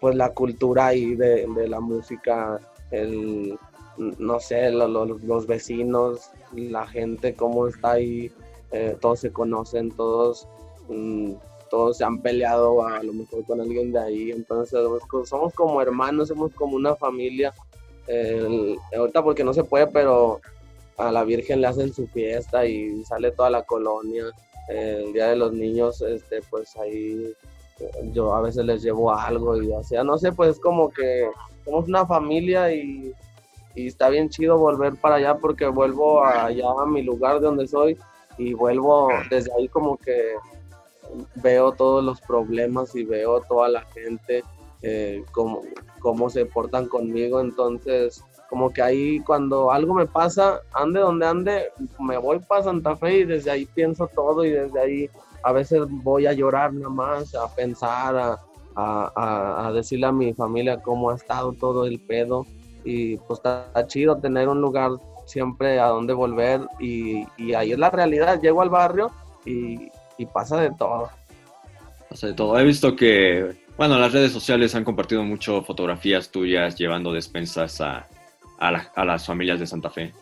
pues 0.00 0.16
la 0.16 0.32
cultura 0.32 0.94
y 0.94 1.14
de, 1.14 1.46
la 1.68 1.80
música, 1.80 2.58
el, 2.90 3.58
no 3.96 4.40
sé, 4.40 4.70
los 4.70 5.46
vecinos, 5.46 6.30
la 6.52 6.86
gente, 6.86 7.34
cómo 7.34 7.68
está 7.68 7.92
ahí, 7.92 8.32
eh, 8.72 8.96
todos 9.00 9.20
se 9.20 9.32
conocen, 9.32 9.90
todos 9.92 10.48
mm, 10.88 11.32
todos 11.68 11.98
se 11.98 12.04
han 12.04 12.20
peleado 12.20 12.86
a 12.86 13.02
lo 13.02 13.12
mejor 13.12 13.44
con 13.44 13.60
alguien 13.60 13.92
de 13.92 14.00
ahí, 14.00 14.30
entonces 14.30 14.78
somos 15.24 15.54
como 15.54 15.80
hermanos, 15.80 16.28
somos 16.28 16.52
como 16.54 16.76
una 16.76 16.94
familia. 16.96 17.52
ahorita 18.96 19.22
porque 19.22 19.44
no 19.44 19.52
se 19.54 19.64
puede, 19.64 19.86
pero 19.86 20.40
a 20.96 21.12
la 21.12 21.24
Virgen 21.24 21.60
le 21.60 21.68
hacen 21.68 21.92
su 21.92 22.06
fiesta 22.08 22.66
y 22.66 23.04
sale 23.04 23.30
toda 23.30 23.50
la 23.50 23.62
colonia. 23.62 24.24
el 24.68 25.12
Día 25.12 25.28
de 25.28 25.36
los 25.36 25.52
Niños, 25.52 26.02
este, 26.02 26.40
pues 26.50 26.76
ahí 26.76 27.32
yo 28.12 28.34
a 28.34 28.40
veces 28.40 28.64
les 28.64 28.82
llevo 28.82 29.12
algo 29.12 29.60
y 29.62 29.70
o 29.70 29.82
sea, 29.84 30.02
no 30.02 30.18
sé, 30.18 30.32
pues 30.32 30.58
como 30.58 30.90
que 30.90 31.28
somos 31.64 31.88
una 31.88 32.06
familia 32.06 32.72
y, 32.72 33.12
y 33.74 33.86
está 33.86 34.08
bien 34.08 34.28
chido 34.28 34.58
volver 34.58 34.96
para 34.96 35.16
allá 35.16 35.36
porque 35.36 35.66
vuelvo 35.66 36.24
allá 36.24 36.66
a 36.80 36.86
mi 36.86 37.02
lugar 37.02 37.34
de 37.40 37.46
donde 37.46 37.68
soy 37.68 37.96
y 38.36 38.54
vuelvo 38.54 39.08
desde 39.30 39.52
ahí 39.54 39.68
como 39.68 39.96
que 39.96 40.34
veo 41.36 41.72
todos 41.72 42.04
los 42.04 42.20
problemas 42.20 42.94
y 42.94 43.04
veo 43.04 43.40
toda 43.42 43.68
la 43.68 43.82
gente, 43.82 44.42
eh, 44.82 45.24
cómo, 45.32 45.62
cómo 46.00 46.30
se 46.30 46.46
portan 46.46 46.86
conmigo. 46.86 47.40
Entonces, 47.40 48.24
como 48.48 48.72
que 48.72 48.82
ahí 48.82 49.20
cuando 49.20 49.70
algo 49.70 49.94
me 49.94 50.06
pasa, 50.06 50.60
ande 50.72 51.00
donde 51.00 51.26
ande, 51.26 51.72
me 51.98 52.16
voy 52.16 52.38
para 52.40 52.64
Santa 52.64 52.96
Fe 52.96 53.18
y 53.18 53.24
desde 53.24 53.50
ahí 53.50 53.66
pienso 53.66 54.06
todo 54.08 54.44
y 54.44 54.50
desde 54.50 54.80
ahí 54.80 55.10
a 55.42 55.52
veces 55.52 55.82
voy 55.88 56.26
a 56.26 56.32
llorar 56.32 56.72
nada 56.72 56.88
más, 56.88 57.34
a 57.34 57.54
pensar, 57.54 58.16
a, 58.16 59.66
a, 59.66 59.72
decirle 59.72 60.06
a 60.06 60.12
mi 60.12 60.32
familia 60.34 60.80
cómo 60.80 61.10
ha 61.10 61.16
estado 61.16 61.52
todo 61.52 61.84
el 61.84 62.00
pedo. 62.00 62.46
Y 62.84 63.16
pues 63.18 63.38
está, 63.38 63.70
chido 63.86 64.16
tener 64.16 64.48
un 64.48 64.60
lugar 64.60 64.92
siempre 65.26 65.78
a 65.78 65.88
donde 65.88 66.14
volver 66.14 66.60
y, 66.78 67.26
y 67.36 67.52
ahí 67.52 67.72
es 67.72 67.78
la 67.78 67.90
realidad. 67.90 68.40
Llego 68.40 68.62
al 68.62 68.70
barrio 68.70 69.10
y, 69.44 69.90
y 70.18 70.26
pasa 70.26 70.60
de 70.60 70.70
todo. 70.72 71.08
Pasa 72.10 72.26
de 72.26 72.34
todo. 72.34 72.58
He 72.58 72.64
visto 72.64 72.94
que, 72.94 73.56
bueno, 73.76 73.98
las 73.98 74.12
redes 74.12 74.32
sociales 74.32 74.74
han 74.74 74.84
compartido 74.84 75.22
mucho 75.22 75.62
fotografías 75.62 76.30
tuyas 76.30 76.76
llevando 76.76 77.12
despensas 77.12 77.80
a, 77.80 78.06
a, 78.58 79.04
las 79.04 79.24
familias 79.24 79.60
de 79.60 79.66
Santa 79.66 79.88
Fe. 79.88 80.12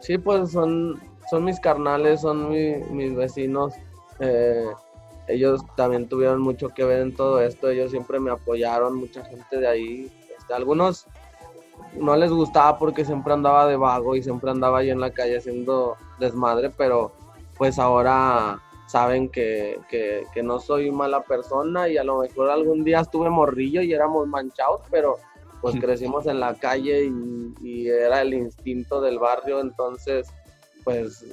Sí, 0.00 0.18
pues 0.18 0.52
son, 0.52 1.00
son 1.30 1.44
mis 1.44 1.58
carnales, 1.58 2.20
son 2.20 2.50
mis 2.50 3.16
vecinos. 3.16 3.72
Eh, 4.20 4.66
ellos 5.28 5.62
también 5.76 6.08
tuvieron 6.08 6.40
mucho 6.40 6.68
que 6.68 6.84
ver 6.84 7.00
en 7.00 7.14
todo 7.14 7.40
esto. 7.40 7.70
Ellos 7.70 7.90
siempre 7.90 8.20
me 8.20 8.30
apoyaron, 8.30 8.96
mucha 8.96 9.24
gente 9.24 9.58
de 9.58 9.68
ahí. 9.68 10.12
Este, 10.38 10.52
algunos 10.54 11.06
no 11.98 12.16
les 12.16 12.30
gustaba 12.30 12.78
porque 12.78 13.04
siempre 13.04 13.32
andaba 13.32 13.66
de 13.66 13.76
vago 13.76 14.16
y 14.16 14.22
siempre 14.22 14.50
andaba 14.50 14.78
ahí 14.78 14.90
en 14.90 15.00
la 15.00 15.10
calle 15.10 15.38
haciendo 15.38 15.96
desmadre, 16.18 16.70
pero 16.70 17.12
pues 17.56 17.78
ahora 17.78 18.60
saben 18.86 19.28
que, 19.28 19.78
no 20.42 20.60
soy 20.60 20.90
mala 20.90 21.22
persona 21.22 21.88
y 21.88 21.96
a 21.96 22.04
lo 22.04 22.20
mejor 22.20 22.50
algún 22.50 22.84
día 22.84 23.00
estuve 23.00 23.30
morrillo 23.30 23.80
y 23.80 23.92
éramos 23.92 24.26
manchados, 24.28 24.82
pero 24.90 25.16
pues 25.60 25.76
crecimos 25.80 26.26
en 26.26 26.40
la 26.40 26.54
calle 26.54 27.04
y, 27.04 27.88
era 27.88 28.22
el 28.22 28.34
instinto 28.34 29.00
del 29.00 29.18
barrio, 29.18 29.60
entonces 29.60 30.28
pues 30.84 31.24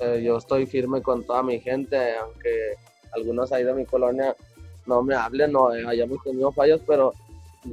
eh, 0.00 0.22
yo 0.22 0.36
estoy 0.36 0.66
firme 0.66 1.02
con 1.02 1.24
toda 1.24 1.42
mi 1.42 1.60
gente, 1.60 2.16
aunque 2.16 2.74
algunos 3.12 3.52
ahí 3.52 3.64
de 3.64 3.74
mi 3.74 3.84
colonia 3.84 4.34
no 4.86 5.02
me 5.02 5.14
hablen 5.14 5.54
o 5.56 5.68
hayamos 5.68 6.22
tenido 6.22 6.52
fallos, 6.52 6.80
pero 6.86 7.12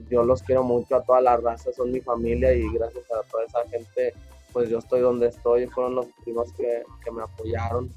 yo 0.10 0.24
los 0.24 0.42
quiero 0.44 0.64
mucho 0.64 0.96
a 0.96 1.04
toda 1.04 1.22
la 1.22 1.38
raza, 1.38 1.72
son 1.74 1.92
mi 1.92 2.02
familia 2.02 2.54
y 2.54 2.68
gracias 2.74 3.06
a 3.12 3.22
toda 3.30 3.46
esa 3.46 3.68
gente 3.70 4.14
pues 4.56 4.70
yo 4.70 4.78
estoy 4.78 5.02
donde 5.02 5.28
estoy, 5.28 5.68
fueron 5.68 5.96
los 5.96 6.06
primos 6.24 6.54
que, 6.54 7.12
me 7.12 7.22
apoyaron. 7.22 7.92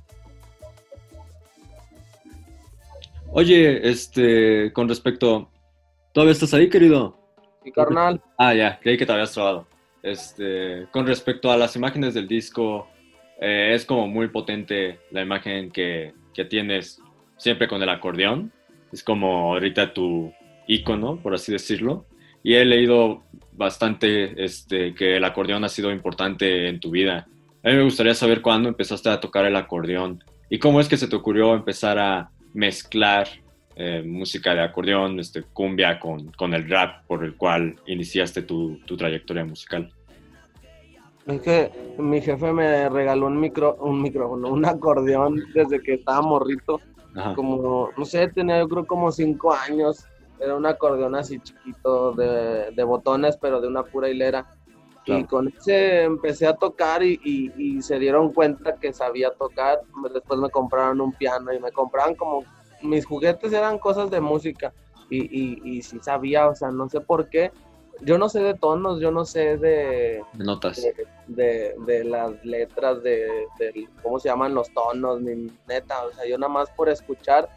Oye, 3.31 3.89
este, 3.89 4.73
con 4.73 4.89
respecto, 4.89 5.49
¿todavía 6.13 6.33
estás 6.33 6.53
ahí, 6.55 6.69
querido? 6.69 7.17
Sí, 7.63 7.71
carnal. 7.71 8.21
Ah, 8.37 8.55
ya, 8.55 8.81
creí 8.81 8.99
que 8.99 9.07
te 9.07 9.13
habías 9.13 9.33
trabado. 9.33 9.69
Este, 10.03 10.89
con 10.91 11.07
respecto 11.07 11.53
a 11.53 11.57
las 11.57 11.77
imágenes 11.77 12.15
del 12.15 12.27
disco, 12.27 12.89
eh, 13.41 13.71
es 13.73 13.85
como 13.85 14.09
muy 14.09 14.27
potente 14.27 14.99
la 15.13 15.23
imagen 15.23 15.71
que, 15.71 16.13
que, 16.35 16.45
tienes 16.45 17.01
siempre 17.37 17.69
con 17.69 17.81
el 17.85 17.89
acordeón. 17.89 18.53
Es 18.93 19.05
como 19.05 19.53
ahorita 19.55 19.95
tu 19.95 20.33
icono, 20.67 21.23
por 21.23 21.35
así 21.35 21.53
decirlo. 21.53 22.05
Y 22.43 22.55
he 22.55 22.65
leído 22.65 23.23
bastante 23.59 24.43
este, 24.43 24.95
que 24.95 25.17
el 25.17 25.25
acordeón 25.25 25.65
ha 25.65 25.69
sido 25.69 25.91
importante 25.91 26.69
en 26.69 26.81
tu 26.81 26.91
vida. 26.91 27.27
A 27.65 27.69
mí 27.69 27.75
me 27.75 27.83
gustaría 27.83 28.15
saber 28.15 28.41
cuándo 28.41 28.69
empezaste 28.69 29.11
a 29.11 29.21
tocar 29.21 29.45
el 29.45 29.57
acordeón 29.57 30.23
y 30.49 30.59
cómo 30.59 30.81
es 30.81 30.89
que 30.89 30.97
se 30.97 31.09
te 31.09 31.17
ocurrió 31.17 31.55
empezar 31.55 31.99
a 31.99 32.31
mezclar 32.55 33.29
eh, 33.75 34.03
música 34.05 34.55
de 34.55 34.63
acordeón, 34.63 35.21
este, 35.21 35.43
cumbia 35.43 35.99
con, 35.99 36.33
con, 36.33 36.55
el 36.55 36.69
rap 36.69 37.05
por 37.07 37.25
el 37.25 37.37
cual 37.37 37.77
iniciaste 37.87 38.43
tu, 38.43 38.79
tu, 38.87 38.97
trayectoria 38.97 39.45
musical. 39.45 39.93
Es 41.27 41.41
que 41.43 41.71
mi 41.99 42.21
jefe 42.21 42.53
me 42.53 42.89
regaló 42.89 43.27
un 43.27 43.39
micro, 43.39 43.77
un 43.81 44.01
micrófono, 44.01 44.49
un 44.49 44.65
acordeón 44.65 45.45
desde 45.53 45.81
que 45.83 45.95
estaba 45.95 46.23
morrito. 46.23 46.81
Como, 47.35 47.91
no 47.97 48.05
sé, 48.05 48.29
tenía 48.29 48.61
yo 48.61 48.69
creo 48.69 48.87
como 48.87 49.11
cinco 49.11 49.53
años 49.53 50.07
era 50.41 50.57
un 50.57 50.67
acordeón 50.67 51.15
así 51.15 51.41
chiquito 51.41 52.13
de, 52.13 52.71
de 52.71 52.85
botones, 52.85 53.37
pero 53.37 53.61
de 53.61 53.69
una 53.69 53.83
pura 53.83 54.09
hilera. 54.09 54.55
Y 55.07 55.25
con 55.25 55.49
ese 55.49 56.03
empecé 56.03 56.47
a 56.47 56.55
tocar 56.55 57.03
y, 57.03 57.19
y, 57.25 57.81
se 57.81 57.99
dieron 57.99 58.31
cuenta 58.33 58.75
que 58.77 58.93
sabía 58.93 59.31
tocar. 59.31 59.81
Después 60.13 60.39
me 60.39 60.51
compraron 60.51 61.01
un 61.01 61.13
piano 61.13 61.51
y 61.51 61.59
me 61.59 61.73
compraban 61.73 62.15
como 62.15 62.45
mis 62.83 63.07
juguetes 63.07 63.53
eran 63.55 63.79
cosas 63.79 64.11
de 64.11 64.21
música 64.21 64.73
y, 65.09 65.19
y, 65.19 65.61
y 65.65 65.83
sí 65.83 65.99
sabía, 66.03 66.49
o 66.49 66.55
sea, 66.55 66.71
no 66.71 66.89
sé 66.91 67.01
por 67.01 67.29
qué. 67.29 67.53
Yo 68.03 68.19
no 68.19 68.29
sé 68.29 68.41
de 68.41 68.55
tonos, 68.55 69.01
yo 69.01 69.11
no 69.11 69.25
sé 69.25 69.57
de... 69.57 70.23
Notas. 70.35 70.81
De, 71.27 71.75
de, 71.79 72.05
las 72.05 72.45
letras, 72.45 73.03
de, 73.03 73.47
de, 73.59 73.89
cómo 74.03 74.21
se 74.21 74.29
llaman 74.29 74.55
los 74.55 74.73
tonos, 74.73 75.21
ni 75.21 75.51
neta, 75.67 76.05
o 76.05 76.13
sea, 76.13 76.25
yo 76.29 76.39
nada 76.39 76.53
más 76.53 76.71
por 76.71 76.89
escuchar 76.89 77.49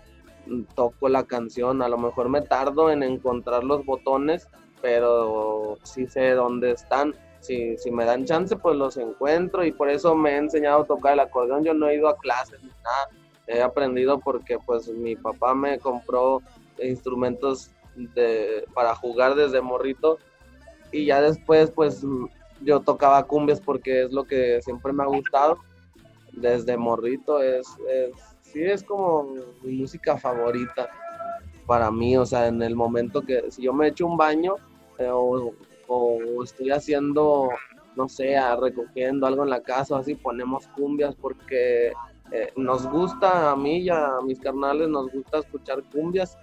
toco 0.75 1.09
la 1.09 1.23
canción. 1.23 1.81
A 1.81 1.89
lo 1.89 1.97
mejor 1.97 2.29
me 2.29 2.41
tardo 2.41 2.89
en 2.89 3.03
encontrar 3.03 3.63
los 3.63 3.85
botones, 3.85 4.47
pero 4.81 5.77
sí 5.83 6.07
sé 6.07 6.31
dónde 6.31 6.71
están. 6.71 7.13
Si, 7.39 7.77
si 7.77 7.89
me 7.89 8.05
dan 8.05 8.25
chance, 8.25 8.55
pues 8.55 8.75
los 8.75 8.97
encuentro 8.97 9.65
y 9.65 9.71
por 9.71 9.89
eso 9.89 10.15
me 10.15 10.31
he 10.31 10.37
enseñado 10.37 10.81
a 10.81 10.85
tocar 10.85 11.13
el 11.13 11.21
acordeón. 11.21 11.63
Yo 11.63 11.73
no 11.73 11.89
he 11.89 11.95
ido 11.95 12.07
a 12.07 12.17
clases 12.17 12.61
ni 12.61 12.69
nada. 12.69 13.09
He 13.47 13.61
aprendido 13.61 14.19
porque 14.19 14.59
pues 14.59 14.87
mi 14.87 15.15
papá 15.15 15.55
me 15.55 15.79
compró 15.79 16.41
instrumentos 16.81 17.71
de, 17.95 18.65
para 18.73 18.95
jugar 18.95 19.35
desde 19.35 19.61
morrito 19.61 20.19
y 20.91 21.05
ya 21.05 21.21
después 21.21 21.71
pues 21.71 22.03
yo 22.61 22.79
tocaba 22.79 23.23
cumbias 23.23 23.59
porque 23.59 24.03
es 24.03 24.11
lo 24.11 24.23
que 24.23 24.61
siempre 24.61 24.93
me 24.93 25.03
ha 25.03 25.07
gustado 25.07 25.57
desde 26.31 26.77
morrito 26.77 27.41
es, 27.41 27.67
es 27.89 28.11
sí 28.51 28.63
es 28.63 28.83
como 28.83 29.35
mi 29.63 29.73
música 29.73 30.17
favorita 30.17 30.89
para 31.65 31.91
mí 31.91 32.17
o 32.17 32.25
sea 32.25 32.47
en 32.47 32.61
el 32.61 32.75
momento 32.75 33.21
que 33.21 33.49
si 33.51 33.63
yo 33.63 33.73
me 33.73 33.87
echo 33.87 34.05
un 34.05 34.17
baño 34.17 34.55
eh, 34.97 35.09
o, 35.11 35.53
estoy 36.43 36.71
haciendo 36.71 37.49
no 37.95 38.07
sé 38.07 38.35
recogiendo 38.59 39.27
algo 39.27 39.43
en 39.43 39.49
la 39.49 39.61
casa 39.61 39.97
así 39.97 40.15
ponemos 40.15 40.67
cumbias 40.67 41.15
porque 41.15 41.91
eh, 42.31 42.53
nos 42.55 42.87
gusta 42.87 43.51
a 43.51 43.55
mí 43.55 43.79
y 43.79 43.89
a 43.89 44.13
mis 44.25 44.39
carnales 44.39 44.87
nos 44.87 45.11
gusta 45.11 45.39
escuchar 45.39 45.83
cumbias 45.91 46.37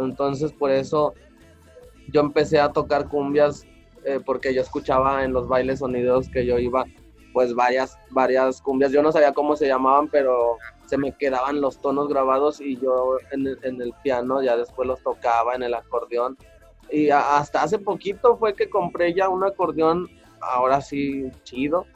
entonces 0.00 0.52
por 0.52 0.70
eso 0.70 1.14
yo 2.10 2.20
empecé 2.20 2.60
a 2.60 2.72
tocar 2.72 3.08
cumbias 3.08 3.66
eh, 4.04 4.20
porque 4.24 4.52
yo 4.52 4.60
escuchaba 4.60 5.24
en 5.24 5.32
los 5.32 5.48
bailes 5.48 5.78
sonidos 5.78 6.28
que 6.28 6.44
yo 6.44 6.58
iba, 6.58 6.84
pues 7.32 7.54
varias, 7.54 7.98
varias 8.10 8.60
cumbias. 8.60 8.92
Yo 8.92 9.02
no 9.02 9.10
sabía 9.10 9.32
cómo 9.32 9.56
se 9.56 9.66
llamaban, 9.66 10.08
pero 10.08 10.58
se 10.86 10.98
me 10.98 11.12
quedaban 11.12 11.60
los 11.60 11.80
tonos 11.80 12.08
grabados 12.08 12.60
y 12.60 12.76
yo 12.76 13.16
en 13.30 13.46
el, 13.46 13.58
en 13.62 13.80
el 13.80 13.92
piano 14.02 14.42
ya 14.42 14.56
después 14.56 14.86
los 14.86 15.02
tocaba 15.02 15.54
en 15.54 15.62
el 15.62 15.74
acordeón. 15.74 16.36
Y 16.90 17.10
hasta 17.10 17.62
hace 17.62 17.78
poquito 17.78 18.36
fue 18.36 18.54
que 18.54 18.68
compré 18.68 19.14
ya 19.14 19.28
un 19.28 19.44
acordeón, 19.44 20.08
ahora 20.40 20.80
sí, 20.80 21.30
chido. 21.42 21.86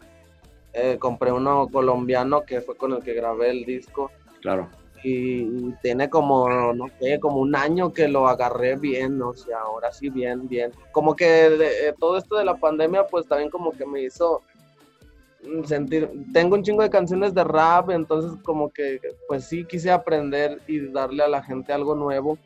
Eh, 0.72 0.96
compré 0.98 1.32
uno 1.32 1.68
colombiano 1.68 2.42
que 2.42 2.60
fue 2.60 2.76
con 2.76 2.92
el 2.92 3.02
que 3.02 3.14
grabé 3.14 3.50
el 3.50 3.64
disco. 3.64 4.10
Claro 4.40 4.68
y 5.02 5.72
tiene 5.82 6.10
como, 6.10 6.48
no 6.74 6.86
sé, 7.00 7.20
como 7.20 7.38
un 7.38 7.54
año 7.54 7.92
que 7.92 8.08
lo 8.08 8.28
agarré 8.28 8.76
bien, 8.76 9.20
o 9.22 9.34
sea, 9.34 9.60
ahora 9.60 9.92
sí 9.92 10.10
bien, 10.10 10.48
bien. 10.48 10.72
Como 10.92 11.14
que 11.14 11.46
eh, 11.46 11.94
todo 11.98 12.18
esto 12.18 12.36
de 12.36 12.44
la 12.44 12.56
pandemia, 12.56 13.06
pues 13.06 13.26
también 13.26 13.50
como 13.50 13.72
que 13.72 13.86
me 13.86 14.02
hizo 14.02 14.42
sentir, 15.64 16.10
tengo 16.32 16.56
un 16.56 16.62
chingo 16.62 16.82
de 16.82 16.90
canciones 16.90 17.34
de 17.34 17.44
rap, 17.44 17.90
entonces 17.90 18.32
como 18.42 18.70
que, 18.70 19.00
pues 19.28 19.44
sí 19.44 19.64
quise 19.64 19.90
aprender 19.90 20.60
y 20.66 20.90
darle 20.90 21.22
a 21.22 21.28
la 21.28 21.42
gente 21.42 21.72
algo 21.72 21.94
nuevo. 21.94 22.38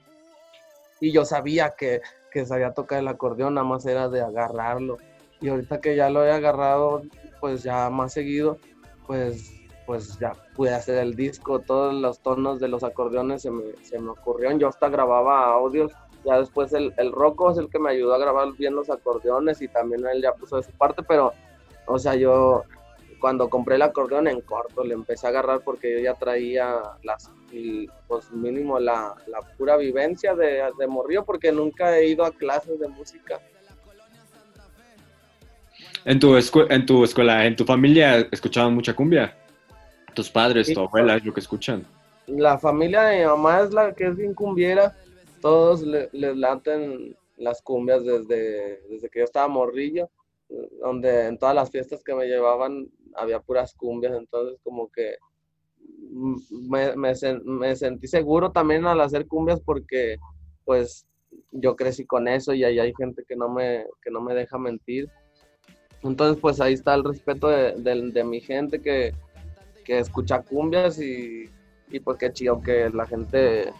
Y 1.00 1.12
yo 1.12 1.25
sabía 1.25 1.75
que, 1.76 2.00
que 2.30 2.46
sabía 2.46 2.72
tocar 2.72 3.00
el 3.00 3.08
acordeón, 3.08 3.54
nada 3.54 3.66
más 3.66 3.84
era 3.87 4.08
de 4.08 4.20
agarrarlo. 4.20 4.99
Y 5.40 5.49
ahorita 5.49 5.80
que 5.80 5.96
ya 5.96 6.11
lo 6.11 6.25
he 6.25 6.30
agarrado, 6.30 7.02
pues 7.40 7.62
ya 7.62 7.90
más 7.90 8.12
seguido, 8.12 8.58
pues 9.06 9.58
pues 9.87 10.16
ya 10.18 10.32
pude 10.54 10.72
hacer 10.72 10.99
el 10.99 11.16
disco, 11.16 11.58
todos 11.58 11.92
los 11.92 12.20
tonos 12.20 12.61
de 12.61 12.68
los 12.68 12.84
acordeones 12.84 13.42
se 13.42 13.50
me, 13.50 13.64
se 13.82 13.99
me 13.99 14.11
ocurrieron, 14.11 14.58
yo 14.58 14.68
hasta 14.68 14.88
grababa 14.88 15.46
audios, 15.46 15.92
ya 16.25 16.38
después 16.38 16.72
el, 16.72 16.94
el 16.99 17.11
Rocco 17.12 17.50
es 17.50 17.58
el 17.58 17.68
que 17.68 17.78
me 17.78 17.90
ayudó 17.90 18.14
a 18.14 18.18
grabar 18.18 18.52
bien 18.52 18.76
los 18.76 18.90
acordeones 18.90 19.61
y 19.61 19.68
también 19.68 20.06
él 20.06 20.22
ya 20.22 20.32
puso 20.34 20.56
de 20.56 20.62
su 20.62 20.70
parte, 20.72 21.02
pero, 21.02 21.32
o 21.87 21.99
sea, 21.99 22.14
yo 22.14 22.62
cuando 23.22 23.48
compré 23.48 23.76
el 23.76 23.82
acordeón 23.82 24.26
en 24.26 24.40
corto 24.40 24.82
le 24.82 24.94
empecé 24.94 25.26
a 25.26 25.30
agarrar 25.30 25.60
porque 25.60 25.92
yo 25.92 26.00
ya 26.00 26.14
traía 26.14 26.82
las, 27.04 27.30
pues 28.08 28.28
mínimo 28.32 28.80
la, 28.80 29.14
la 29.28 29.40
pura 29.56 29.76
vivencia 29.76 30.34
de, 30.34 30.60
de 30.76 30.86
morrío 30.88 31.24
porque 31.24 31.52
nunca 31.52 31.96
he 31.96 32.08
ido 32.08 32.24
a 32.24 32.32
clases 32.32 32.80
de 32.80 32.88
música. 32.88 33.40
En 36.04 36.18
tu, 36.18 36.36
en 36.36 36.84
tu 36.84 37.04
escuela, 37.04 37.46
en 37.46 37.54
tu 37.54 37.64
familia 37.64 38.26
escuchaban 38.32 38.74
mucha 38.74 38.92
cumbia. 38.92 39.36
Tus 40.14 40.28
padres, 40.28 40.74
tu 40.74 40.80
abuela 40.80 41.14
es 41.14 41.24
lo 41.24 41.32
que 41.32 41.40
escuchan. 41.40 41.86
La 42.26 42.58
familia 42.58 43.02
de 43.02 43.20
mi 43.20 43.24
mamá 43.24 43.60
es 43.60 43.72
la 43.72 43.94
que 43.94 44.08
es 44.08 44.16
bien 44.16 44.34
cumbiera. 44.34 44.96
Todos 45.40 45.82
les 45.82 46.36
laten 46.36 47.16
las 47.36 47.62
cumbias 47.62 48.04
desde, 48.04 48.82
desde 48.90 49.08
que 49.08 49.20
yo 49.20 49.24
estaba 49.24 49.46
morrillo, 49.46 50.10
donde 50.80 51.26
en 51.26 51.38
todas 51.38 51.54
las 51.54 51.70
fiestas 51.70 52.02
que 52.02 52.14
me 52.14 52.26
llevaban 52.26 52.88
había 53.16 53.40
puras 53.40 53.75
cumbias, 53.75 54.14
entonces 54.16 54.59
como 54.62 54.88
que 54.90 55.16
me, 56.68 56.94
me, 56.96 57.12
me 57.44 57.77
sentí 57.77 58.07
seguro 58.07 58.53
también 58.53 58.87
al 58.87 59.01
hacer 59.01 59.27
cumbias 59.27 59.61
porque 59.61 60.16
pues 60.64 61.07
yo 61.51 61.77
crecí 61.77 62.05
con 62.05 62.29
eso 62.29 62.53
y 62.53 62.64
ahí 62.64 62.79
hay 62.79 62.92
gente 62.96 63.25
que 63.27 63.37
no 63.37 63.48
me, 63.48 63.87
que 64.03 64.11
no 64.11 64.20
me 64.20 64.35
deja 64.35 64.59
mentir. 64.59 65.09
Entonces 66.03 66.40
pues 66.40 66.61
ahí 66.61 66.75
está 66.75 66.94
el 66.94 67.05
respeto 67.05 67.48
de, 67.48 67.75
de 67.75 68.25
mi 68.25 68.40
gente 68.40 68.81
que, 68.81 69.12
que 69.85 69.98
escucha 69.98 70.42
cumbias 70.42 71.01
y, 71.01 71.48
y 71.92 72.01
pues 72.01 72.18
qué 72.18 72.33
chido 72.33 72.61
que 72.61 72.90
la 72.90 73.07
gente, 73.07 73.72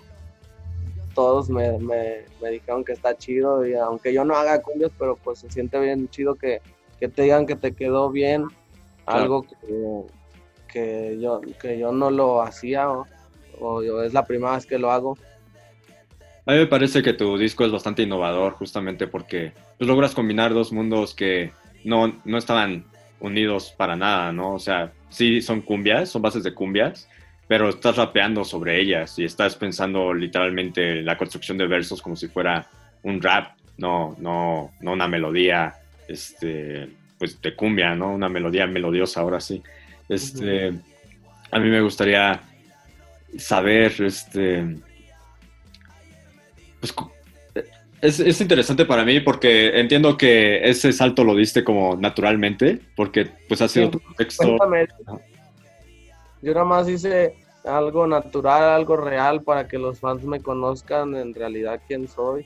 todos 1.15 1.49
me, 1.49 1.79
me, 1.79 2.51
dijeron 2.51 2.85
que 2.85 2.93
está 2.93 3.17
chido 3.17 3.67
y 3.67 3.75
aunque 3.75 4.13
yo 4.13 4.25
no 4.25 4.37
haga 4.37 4.63
cumbias, 4.63 4.93
pero 4.99 5.17
pues 5.17 5.41
se 5.41 5.51
siente 5.51 5.79
bien 5.81 6.09
chido 6.09 6.35
que, 6.35 6.61
te 6.99 7.23
digan 7.23 7.47
que 7.47 7.57
te 7.57 7.73
quedó 7.73 8.11
bien, 8.11 8.47
algo 9.07 9.43
que, 9.43 9.57
que, 10.73 11.19
yo, 11.21 11.41
que 11.61 11.79
yo 11.79 11.93
no 11.93 12.11
lo 12.11 12.43
hacía 12.43 12.89
o, 12.91 13.83
yo, 13.83 14.03
es 14.03 14.13
la 14.13 14.27
primera 14.27 14.55
vez 14.55 14.67
que 14.67 14.79
lo 14.79 14.91
hago. 14.91 15.17
A 16.47 16.53
mí 16.53 16.59
me 16.59 16.67
parece 16.67 17.03
que 17.03 17.13
tu 17.13 17.39
disco 17.39 17.65
es 17.65 17.71
bastante 17.71 18.03
innovador 18.03 18.55
justamente 18.55 19.07
porque 19.07 19.53
pues, 19.79 19.89
logras 19.89 20.15
combinar 20.15 20.53
dos 20.53 20.73
mundos 20.73 21.15
que 21.15 21.53
no, 21.85 22.21
no 22.25 22.39
estaban 22.39 22.85
unidos 23.21 23.73
para 23.77 23.95
nada, 23.95 24.33
¿no? 24.33 24.55
O 24.55 24.59
sea, 24.59 24.93
sí 25.09 25.41
son 25.41 25.61
cumbias, 25.61 26.09
son 26.09 26.23
bases 26.23 26.43
de 26.43 26.53
cumbias, 26.53 27.09
pero 27.47 27.69
estás 27.69 27.97
rapeando 27.97 28.45
sobre 28.45 28.81
ellas 28.81 29.19
y 29.19 29.25
estás 29.25 29.55
pensando 29.55 30.13
literalmente 30.13 31.03
la 31.03 31.17
construcción 31.17 31.59
de 31.59 31.67
versos 31.67 32.03
como 32.03 32.17
si 32.17 32.27
fuera 32.27 32.69
un 33.05 33.23
rap, 33.23 33.57
no, 33.77 34.17
no, 34.19 34.73
no 34.81 34.93
una 34.93 35.07
melodía, 35.07 35.75
este, 36.09 36.89
pues 37.23 37.41
de 37.41 37.55
cumbia, 37.55 37.95
¿no? 37.95 38.13
Una 38.13 38.29
melodía 38.29 38.67
melodiosa, 38.67 39.21
ahora 39.21 39.39
sí. 39.39 39.63
Este, 40.09 40.73
a 41.53 41.59
mí 41.61 41.71
me 41.71 41.81
gustaría 41.81 42.43
saber, 43.39 43.95
este, 44.03 44.77
pues, 46.81 46.93
es, 48.01 48.41
interesante 48.41 48.85
para 48.87 49.05
mí 49.05 49.21
porque 49.21 49.79
entiendo 49.79 50.17
que 50.17 50.69
ese 50.69 50.93
salto 50.93 51.23
lo 51.23 51.37
diste 51.37 51.63
como 51.63 51.95
naturalmente, 51.95 52.81
porque 52.97 53.29
pues 53.47 53.63
ha 53.63 53.69
sido 53.69 53.91
tu 53.91 54.01
contexto. 54.01 54.59
Yo 56.43 56.55
nada 56.55 56.67
más 56.67 56.89
hice 56.89 57.37
algo 57.65 58.05
natural, 58.09 58.65
algo 58.65 58.97
real 58.97 59.43
para 59.43 59.69
que 59.69 59.79
los 59.79 60.01
fans 60.01 60.25
me 60.25 60.41
conozcan 60.41 61.15
en 61.15 61.35
realidad 61.35 61.81
quién 61.87 62.09
soy. 62.09 62.45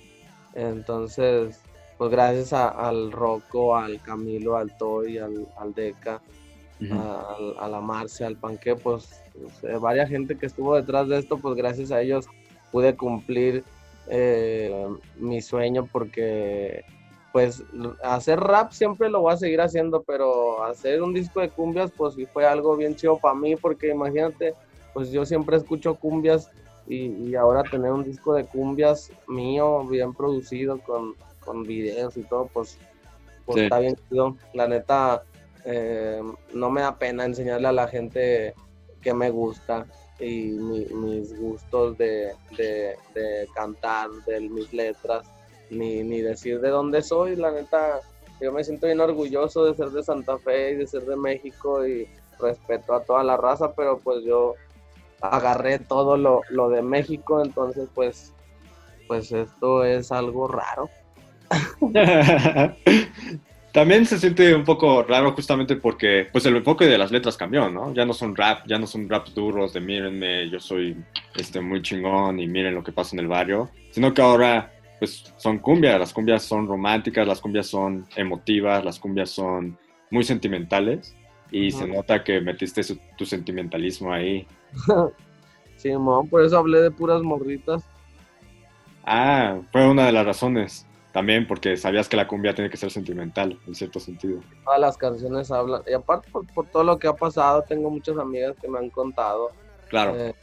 Entonces, 0.55 1.63
pues 1.99 2.11
gracias 2.11 2.53
al 2.53 3.11
Rocco, 3.13 3.77
al 3.77 4.01
Camilo, 4.03 4.57
al 4.57 4.77
Toy, 4.77 5.19
al, 5.19 5.49
al 5.59 5.75
Deca, 5.75 6.21
a, 6.91 7.69
la 7.69 7.81
Marcia, 7.81 8.27
al 8.27 8.37
Panque, 8.37 8.77
pues, 8.77 9.23
pues 9.61 9.81
varias 9.81 10.11
gente 10.11 10.37
que 10.37 10.47
estuvo 10.47 10.77
detrás 10.77 11.09
de 11.09 11.19
esto, 11.19 11.39
pues 11.39 11.55
gracias 11.55 11.91
a 11.91 12.03
ellos 12.03 12.27
pude 12.71 12.95
cumplir 12.97 13.65
eh, 14.09 14.87
mi 15.17 15.41
sueño 15.41 15.89
porque 15.91 16.85
pues 17.33 17.63
hacer 18.03 18.41
rap 18.41 18.73
siempre 18.73 19.11
lo 19.11 19.21
voy 19.21 19.35
a 19.35 19.37
seguir 19.37 19.61
haciendo, 19.61 20.03
pero 20.03 20.65
hacer 20.65 21.03
un 21.03 21.13
disco 21.13 21.41
de 21.41 21.51
cumbias 21.51 21.91
pues 21.95 22.15
sí 22.15 22.25
fue 22.27 22.47
algo 22.47 22.77
bien 22.77 22.97
chido 22.97 23.19
para 23.19 23.35
mí 23.35 23.57
porque 23.57 23.89
imagínate, 23.89 24.55
pues 24.95 25.11
yo 25.11 25.27
siempre 25.27 25.57
escucho 25.57 25.95
cumbias 25.97 26.51
y, 26.89 27.35
ahora 27.35 27.63
tener 27.65 27.91
un 27.93 28.05
disco 28.05 28.33
de 28.33 28.45
cumbias 28.45 29.11
mío, 29.27 29.85
bien 29.85 30.15
producido, 30.15 30.79
con, 30.79 31.15
con 31.47 31.63
videos 31.63 32.17
y 32.19 32.25
todo, 32.25 32.51
pues, 32.53 32.77
pues 33.47 33.63
está 33.63 33.79
bien. 33.79 33.97
La 34.53 34.69
neta, 34.69 35.23
eh, 35.65 36.21
no 36.53 36.71
me 36.71 36.83
da 36.83 36.99
pena 36.99 37.25
enseñarle 37.25 37.69
a 37.69 37.73
la 37.73 37.89
gente 37.89 38.55
que 39.01 39.15
me 39.15 39.31
gusta 39.31 39.87
y 40.19 40.51
mis 40.51 41.39
gustos 41.39 41.97
de, 41.97 42.35
cantar, 43.55 44.11
de 44.27 44.41
mis 44.41 44.73
letras, 44.73 45.27
ni, 45.71 46.03
ni 46.03 46.21
decir 46.21 46.61
de 46.61 46.71
dónde 46.71 47.03
soy. 47.03 47.37
La 47.37 47.51
neta, 47.51 48.01
yo 48.41 48.53
me 48.53 48.65
siento 48.65 48.87
bien 48.87 49.01
orgulloso 49.01 49.65
de 49.65 49.75
ser 49.75 49.91
de 49.91 50.03
Santa 50.03 50.39
Fe 50.39 50.73
y 50.73 50.75
de 50.77 50.87
ser 50.87 51.05
de 51.07 51.17
México 51.17 51.87
y 51.87 52.09
respeto 52.39 52.95
a 52.95 53.03
toda 53.03 53.23
la 53.25 53.37
raza, 53.37 53.73
pero 53.75 53.99
pues 53.99 54.25
yo 54.25 54.55
agarré 55.21 55.79
todo 55.79 56.17
lo, 56.17 56.43
lo 56.51 56.69
de 56.69 56.83
México, 56.83 57.43
entonces 57.43 57.89
pues, 57.95 58.33
pues 59.09 59.33
esto 59.33 59.85
es 59.85 60.13
algo 60.13 60.49
raro. 60.49 60.91
También 63.73 64.07
se 64.07 64.19
siente 64.19 64.55
un 64.55 64.65
poco 64.65 65.03
raro 65.03 65.33
justamente 65.33 65.77
porque 65.77 66.27
pues 66.33 66.47
el 66.47 66.57
enfoque 66.57 66.87
de 66.87 66.97
las 66.97 67.11
letras 67.11 67.37
cambió, 67.37 67.69
¿no? 67.69 67.93
Ya 67.93 68.07
no 68.07 68.15
son 68.15 68.35
rap, 68.35 68.67
ya 68.67 68.79
no 68.79 68.87
son 68.87 69.07
raps 69.07 69.35
duros 69.35 69.75
de 69.75 69.81
mírenme, 69.81 70.49
yo 70.49 70.59
soy 70.59 70.97
este, 71.35 71.61
muy 71.61 71.83
chingón 71.83 72.41
y 72.41 72.47
miren 72.47 72.75
lo 72.75 72.83
que 72.83 72.93
pasa 72.93 73.15
en 73.15 73.21
el 73.21 73.29
barrio, 73.29 73.69
sino 73.91 74.15
que 74.15 74.23
ahora 74.23 74.73
pues 74.99 75.31
son 75.37 75.59
cumbias, 75.59 75.99
las 76.01 76.15
cumbias 76.15 76.43
son 76.43 76.67
románticas, 76.67 77.29
las 77.29 77.39
cumbias 77.39 77.67
son 77.67 78.07
emotivas, 78.17 78.83
las 78.83 78.99
cumbias 78.99 79.29
son 79.29 79.77
muy 80.11 80.25
sentimentales 80.25 81.15
y 81.51 81.71
se 81.71 81.87
nota 81.87 82.25
que 82.25 82.41
metiste 82.41 82.83
tu 83.19 83.27
sentimentalismo 83.27 84.13
ahí. 84.13 84.47
Sí, 85.77 85.91
por 86.31 86.43
eso 86.43 86.57
hablé 86.57 86.81
de 86.81 86.91
puras 86.91 87.21
morritas. 87.21 87.85
Ah, 89.05 89.59
fue 89.71 89.87
una 89.87 90.07
de 90.07 90.13
las 90.13 90.25
razones. 90.25 90.87
También 91.17 91.47
porque 91.47 91.79
sabías 91.79 92.11
que 92.11 92.17
la 92.19 92.29
cumbia 92.29 92.55
tiene 92.55 92.69
que 92.69 92.77
ser 92.77 92.91
sentimental, 92.91 93.59
en 93.67 93.75
cierto 93.75 93.99
sentido. 93.99 94.39
Todas 94.67 94.79
las 94.79 94.99
canciones 94.99 95.51
hablan, 95.51 95.81
y 95.87 95.95
aparte 95.95 96.29
por, 96.31 96.47
por 96.49 96.67
todo 96.67 96.85
lo 96.85 96.99
que 96.99 97.09
ha 97.09 97.15
pasado, 97.15 97.63
tengo 97.63 97.89
muchas 97.89 98.19
amigas 98.19 98.55
que 98.61 98.69
me 98.69 98.79
han 98.79 98.91
contado. 98.91 99.49
Claro. 99.89 100.15
eh, 100.15 100.35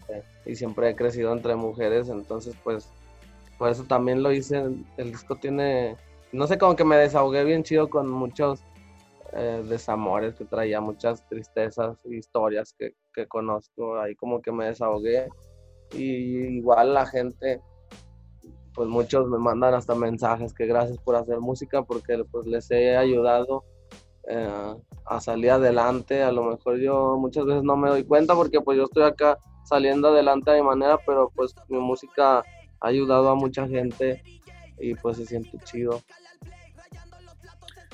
y 0.47 0.55
siempre 0.55 0.89
he 0.89 0.95
crecido 0.95 1.31
entre 1.31 1.55
mujeres, 1.55 2.09
entonces 2.09 2.55
pues 2.63 2.89
por 3.59 3.69
eso 3.69 3.83
también 3.83 4.23
lo 4.23 4.31
hice. 4.31 4.63
El 4.97 5.12
disco 5.12 5.36
tiene, 5.36 5.95
no 6.31 6.47
sé, 6.47 6.57
como 6.57 6.75
que 6.75 6.86
me 6.86 6.97
desahogué 6.97 7.43
bien 7.43 7.62
chido 7.62 7.88
con 7.88 8.09
muchos 8.09 8.63
eh, 9.33 9.63
desamores 9.69 10.33
que 10.33 10.45
traía, 10.45 10.81
muchas 10.81 11.23
tristezas, 11.29 12.03
historias 12.05 12.73
que, 12.73 12.95
que 13.13 13.27
conozco, 13.27 13.99
ahí 13.99 14.15
como 14.15 14.41
que 14.41 14.51
me 14.51 14.65
desahogué. 14.65 15.27
Y 15.91 16.57
igual 16.57 16.95
la 16.95 17.05
gente, 17.05 17.62
pues 18.73 18.88
muchos 18.88 19.27
me 19.27 19.38
mandan 19.38 19.73
hasta 19.73 19.95
mensajes 19.95 20.53
que 20.53 20.65
gracias 20.65 20.97
por 20.97 21.15
hacer 21.15 21.39
música 21.39 21.83
porque 21.83 22.23
pues 22.31 22.47
les 22.47 22.69
he 22.71 22.97
ayudado 22.97 23.63
eh, 24.27 24.75
a 25.05 25.19
salir 25.19 25.51
adelante. 25.51 26.23
A 26.23 26.31
lo 26.31 26.43
mejor 26.43 26.79
yo 26.79 27.17
muchas 27.17 27.45
veces 27.45 27.63
no 27.63 27.75
me 27.77 27.89
doy 27.89 28.03
cuenta 28.03 28.36
porque 28.36 28.62
pues 28.62 28.77
yo 28.77 28.86
estoy 28.86 29.03
acá 29.03 29.38
saliendo 29.63 30.09
adelante 30.09 30.51
a 30.51 30.55
mi 30.55 30.62
manera, 30.62 30.97
pero 31.05 31.31
pues 31.36 31.53
mi 31.69 31.79
música 31.79 32.39
ha 32.39 32.88
ayudado 32.88 33.29
a 33.29 33.36
mucha 33.36 33.67
gente 33.67 34.21
y 34.79 34.95
pues 34.95 35.17
se 35.17 35.25
siente 35.25 35.57
chido. 35.63 36.01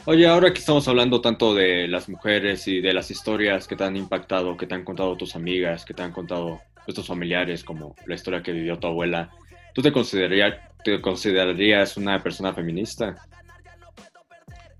Oye, 0.06 0.28
ahora 0.28 0.52
que 0.54 0.60
estamos 0.60 0.88
hablando 0.88 1.22
tanto 1.22 1.54
de 1.54 1.88
las 1.88 2.10
mujeres 2.10 2.68
y 2.68 2.82
de 2.82 2.94
las 2.94 3.12
historias 3.12 3.68
que 3.68 3.76
te 3.76 3.84
han 3.84 3.96
impactado, 3.96 4.58
que 4.58 4.65
te 4.65 4.74
han 4.74 4.84
contado 4.84 5.15
tus 5.18 5.36
amigas, 5.36 5.86
que 5.86 5.94
te 5.94 6.02
han 6.02 6.12
contado 6.12 6.62
tus 6.94 7.08
familiares, 7.08 7.63
como 7.63 7.96
la 8.06 8.15
historia 8.15 8.42
que 8.42 8.52
vivió 8.52 8.80
tu 8.80 8.88
abuela, 8.88 9.30
¿tú 9.74 9.82
te, 9.82 9.92
consideraría, 9.92 10.69
te 10.84 11.02
considerarías 11.02 11.98
una 11.98 12.22
persona 12.22 12.54
feminista? 12.54 13.15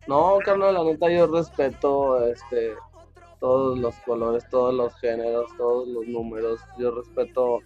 No, 0.08 0.40
carnal, 0.44 0.74
la 0.74 0.84
neta 0.84 1.12
yo 1.12 1.28
respeto 1.28 2.26
este, 2.26 2.74
todos 3.40 3.78
los 3.78 3.94
colores, 3.98 4.44
todos 4.50 4.74
los 4.74 4.94
géneros, 5.00 5.52
todos 5.58 5.88
los 5.88 6.08
números. 6.08 6.60
Yo 6.80 6.92
respeto 6.92 7.60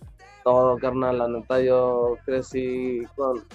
todo, 0.43 0.77
carnal. 0.77 1.19
La 1.19 1.27
neta 1.27 1.61
yo 1.61 2.17
crecí 2.25 3.03
con... 3.15 3.45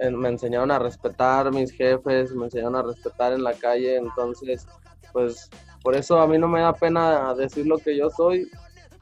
en- 0.00 0.18
me 0.18 0.28
enseñaron 0.28 0.70
a 0.70 0.78
respetar 0.78 1.50
mis 1.52 1.72
jefes, 1.72 2.32
me 2.34 2.44
enseñaron 2.46 2.76
a 2.76 2.82
respetar 2.82 3.32
en 3.32 3.42
la 3.44 3.54
calle. 3.54 3.96
Entonces, 3.96 4.66
pues 5.12 5.48
por 5.82 5.94
eso 5.94 6.18
a 6.18 6.26
mí 6.26 6.36
no 6.38 6.48
me 6.48 6.60
da 6.60 6.72
pena 6.74 7.34
decir 7.34 7.66
lo 7.66 7.78
que 7.78 7.96
yo 7.96 8.10
soy, 8.10 8.50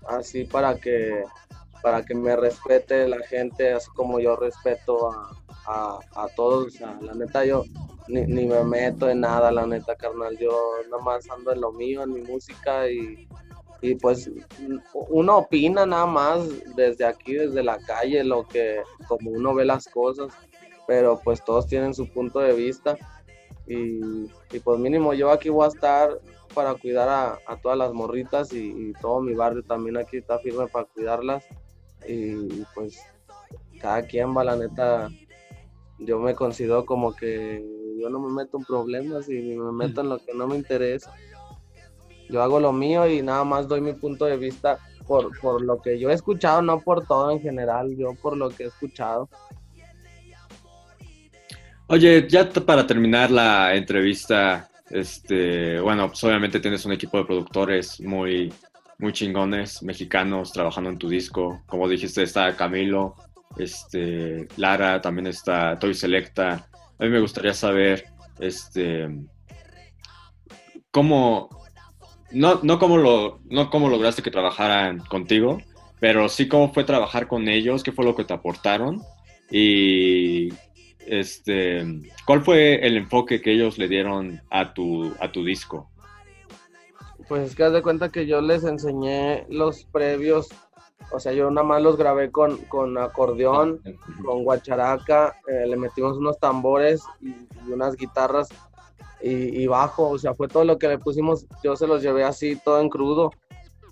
así 0.06 0.44
para 0.44 0.76
que 0.76 1.24
para 1.82 2.04
que 2.04 2.14
me 2.14 2.36
respete 2.36 3.08
la 3.08 3.18
gente, 3.26 3.72
así 3.72 3.90
como 3.94 4.20
yo 4.20 4.36
respeto 4.36 5.10
a, 5.10 5.98
a, 6.14 6.28
todos. 6.36 6.66
O 6.66 6.70
sea, 6.70 6.98
la 7.00 7.12
neta 7.14 7.44
yo 7.44 7.64
ni, 8.08 8.22
ni 8.22 8.46
me 8.46 8.62
meto 8.64 9.08
en 9.08 9.20
nada, 9.20 9.50
la 9.50 9.66
neta, 9.66 9.96
carnal. 9.96 10.38
Yo 10.38 10.56
nada 10.90 11.02
más 11.02 11.28
ando 11.30 11.52
en 11.52 11.60
lo 11.60 11.72
mío, 11.72 12.02
en 12.04 12.12
mi 12.12 12.22
música 12.22 12.88
y, 12.88 13.28
y 13.80 13.96
pues 13.96 14.30
uno 15.08 15.38
opina 15.38 15.84
nada 15.84 16.06
más 16.06 16.40
desde 16.76 17.04
aquí, 17.04 17.34
desde 17.34 17.62
la 17.62 17.78
calle, 17.78 18.22
lo 18.22 18.46
que, 18.46 18.80
como 19.08 19.30
uno 19.30 19.54
ve 19.54 19.64
las 19.64 19.88
cosas, 19.88 20.32
pero 20.86 21.20
pues 21.22 21.44
todos 21.44 21.66
tienen 21.66 21.94
su 21.94 22.08
punto 22.08 22.38
de 22.38 22.52
vista 22.52 22.96
y, 23.66 24.26
y 24.52 24.58
pues 24.62 24.78
mínimo 24.78 25.14
yo 25.14 25.30
aquí 25.30 25.48
voy 25.48 25.64
a 25.64 25.68
estar 25.68 26.20
para 26.54 26.74
cuidar 26.74 27.08
a, 27.08 27.38
a 27.46 27.56
todas 27.56 27.78
las 27.78 27.92
morritas 27.92 28.52
y, 28.52 28.90
y 28.90 28.92
todo 29.00 29.20
mi 29.20 29.34
barrio 29.34 29.62
también 29.62 29.96
aquí 29.96 30.18
está 30.18 30.38
firme 30.38 30.66
para 30.66 30.84
cuidarlas 30.86 31.44
y 32.08 32.64
pues 32.74 33.00
cada 33.80 34.02
quien 34.02 34.36
va 34.36 34.44
la 34.44 34.56
neta 34.56 35.08
yo 35.98 36.18
me 36.18 36.34
considero 36.34 36.84
como 36.84 37.14
que 37.14 37.64
yo 38.00 38.08
no 38.10 38.18
me 38.20 38.32
meto 38.32 38.58
en 38.58 38.64
problemas 38.64 39.28
y 39.28 39.40
me 39.56 39.72
meto 39.72 40.00
en 40.00 40.08
lo 40.08 40.18
que 40.18 40.34
no 40.34 40.46
me 40.46 40.56
interesa. 40.56 41.12
Yo 42.28 42.42
hago 42.42 42.58
lo 42.58 42.72
mío 42.72 43.06
y 43.06 43.22
nada 43.22 43.44
más 43.44 43.68
doy 43.68 43.80
mi 43.80 43.92
punto 43.92 44.24
de 44.24 44.36
vista 44.36 44.78
por, 45.06 45.38
por 45.40 45.62
lo 45.62 45.80
que 45.80 45.98
yo 45.98 46.10
he 46.10 46.14
escuchado, 46.14 46.62
no 46.62 46.80
por 46.80 47.06
todo 47.06 47.30
en 47.30 47.40
general, 47.40 47.94
yo 47.96 48.14
por 48.14 48.36
lo 48.36 48.50
que 48.50 48.64
he 48.64 48.66
escuchado. 48.66 49.28
Oye, 51.88 52.26
ya 52.28 52.48
para 52.48 52.86
terminar 52.86 53.30
la 53.30 53.74
entrevista, 53.74 54.70
este, 54.88 55.78
bueno, 55.80 56.08
pues 56.08 56.24
obviamente 56.24 56.58
tienes 56.58 56.84
un 56.86 56.92
equipo 56.92 57.18
de 57.18 57.24
productores 57.24 58.00
muy, 58.00 58.52
muy 59.02 59.12
chingones, 59.12 59.82
mexicanos, 59.82 60.52
trabajando 60.52 60.88
en 60.88 60.96
tu 60.96 61.08
disco. 61.08 61.60
Como 61.66 61.88
dijiste, 61.88 62.22
está 62.22 62.56
Camilo, 62.56 63.16
este, 63.58 64.46
Lara, 64.56 65.00
también 65.02 65.26
está 65.26 65.76
Toy 65.78 65.92
Selecta. 65.92 66.68
A 66.98 67.04
mí 67.04 67.10
me 67.10 67.20
gustaría 67.20 67.52
saber, 67.52 68.04
este, 68.38 69.08
cómo, 70.92 71.48
no, 72.30 72.60
no 72.62 72.78
cómo 72.78 72.96
lo, 72.96 73.40
no 73.50 73.70
cómo 73.70 73.88
lograste 73.88 74.22
que 74.22 74.30
trabajaran 74.30 75.00
contigo, 75.00 75.58
pero 75.98 76.28
sí 76.28 76.46
cómo 76.46 76.72
fue 76.72 76.84
trabajar 76.84 77.26
con 77.26 77.48
ellos, 77.48 77.82
qué 77.82 77.90
fue 77.90 78.04
lo 78.04 78.14
que 78.14 78.24
te 78.24 78.34
aportaron 78.34 79.02
y 79.50 80.50
este, 81.06 81.84
¿cuál 82.24 82.42
fue 82.42 82.86
el 82.86 82.96
enfoque 82.96 83.42
que 83.42 83.52
ellos 83.52 83.78
le 83.78 83.88
dieron 83.88 84.40
a 84.48 84.72
tu, 84.72 85.12
a 85.18 85.32
tu 85.32 85.44
disco? 85.44 85.91
Pues 87.28 87.50
es 87.50 87.56
que 87.56 87.64
haz 87.64 87.72
de 87.72 87.82
cuenta 87.82 88.10
que 88.10 88.26
yo 88.26 88.40
les 88.40 88.64
enseñé 88.64 89.46
los 89.48 89.84
previos, 89.84 90.48
o 91.12 91.20
sea, 91.20 91.32
yo 91.32 91.50
nada 91.50 91.66
más 91.66 91.82
los 91.82 91.96
grabé 91.96 92.30
con, 92.30 92.56
con 92.64 92.96
acordeón, 92.98 93.80
con 94.24 94.44
guacharaca, 94.44 95.36
eh, 95.46 95.66
le 95.66 95.76
metimos 95.76 96.16
unos 96.16 96.38
tambores 96.38 97.02
y, 97.20 97.34
unas 97.70 97.96
guitarras 97.96 98.48
y, 99.24 99.68
bajo, 99.68 100.08
o 100.08 100.18
sea, 100.18 100.34
fue 100.34 100.48
todo 100.48 100.64
lo 100.64 100.78
que 100.78 100.88
le 100.88 100.98
pusimos, 100.98 101.46
yo 101.62 101.76
se 101.76 101.86
los 101.86 102.02
llevé 102.02 102.24
así, 102.24 102.56
todo 102.56 102.80
en 102.80 102.88
crudo, 102.88 103.30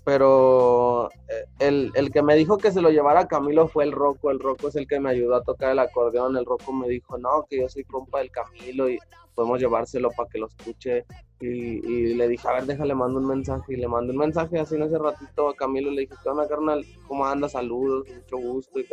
pero 0.03 1.09
eh, 1.29 1.45
el, 1.59 1.91
el 1.95 2.11
que 2.11 2.21
me 2.21 2.35
dijo 2.35 2.57
que 2.57 2.71
se 2.71 2.81
lo 2.81 2.89
llevara 2.89 3.29
Camilo 3.29 3.69
fue 3.69 3.85
el 3.85 3.93
Rocco, 3.93 4.29
el 4.29 4.41
Rocco 4.41 4.67
es 4.67 4.75
el 4.75 4.87
que 4.87 4.99
me 4.99 5.09
ayudó 5.09 5.35
a 5.35 5.43
tocar 5.43 5.71
el 5.71 5.79
acordeón, 5.79 6.35
el 6.35 6.45
Rocco 6.45 6.73
me 6.73 6.89
dijo, 6.89 7.17
no, 7.17 7.45
que 7.49 7.61
yo 7.61 7.69
soy 7.69 7.85
compa 7.85 8.19
del 8.19 8.29
Camilo 8.29 8.89
y 8.89 8.99
podemos 9.33 9.59
llevárselo 9.61 10.11
para 10.11 10.27
que 10.27 10.39
lo 10.39 10.47
escuche 10.47 11.05
y, 11.41 11.47
y 11.47 12.13
le 12.13 12.27
dije, 12.27 12.47
a 12.47 12.53
ver, 12.53 12.65
déjale, 12.65 12.95
mando 12.95 13.19
un 13.19 13.27
mensaje 13.27 13.73
y 13.73 13.77
le 13.77 13.87
mandé 13.87 14.11
un 14.11 14.19
mensaje 14.19 14.59
así 14.59 14.75
en 14.75 14.83
ese 14.83 14.97
ratito 14.97 15.49
a 15.49 15.55
Camilo, 15.55 15.91
le 15.91 16.01
dije, 16.01 16.15
¿qué 16.21 16.29
onda, 16.29 16.47
carnal? 16.47 16.85
¿Cómo 17.07 17.25
andas? 17.25 17.53
Saludos, 17.53 18.07
mucho 18.07 18.37
gusto 18.37 18.79
y 18.79 18.85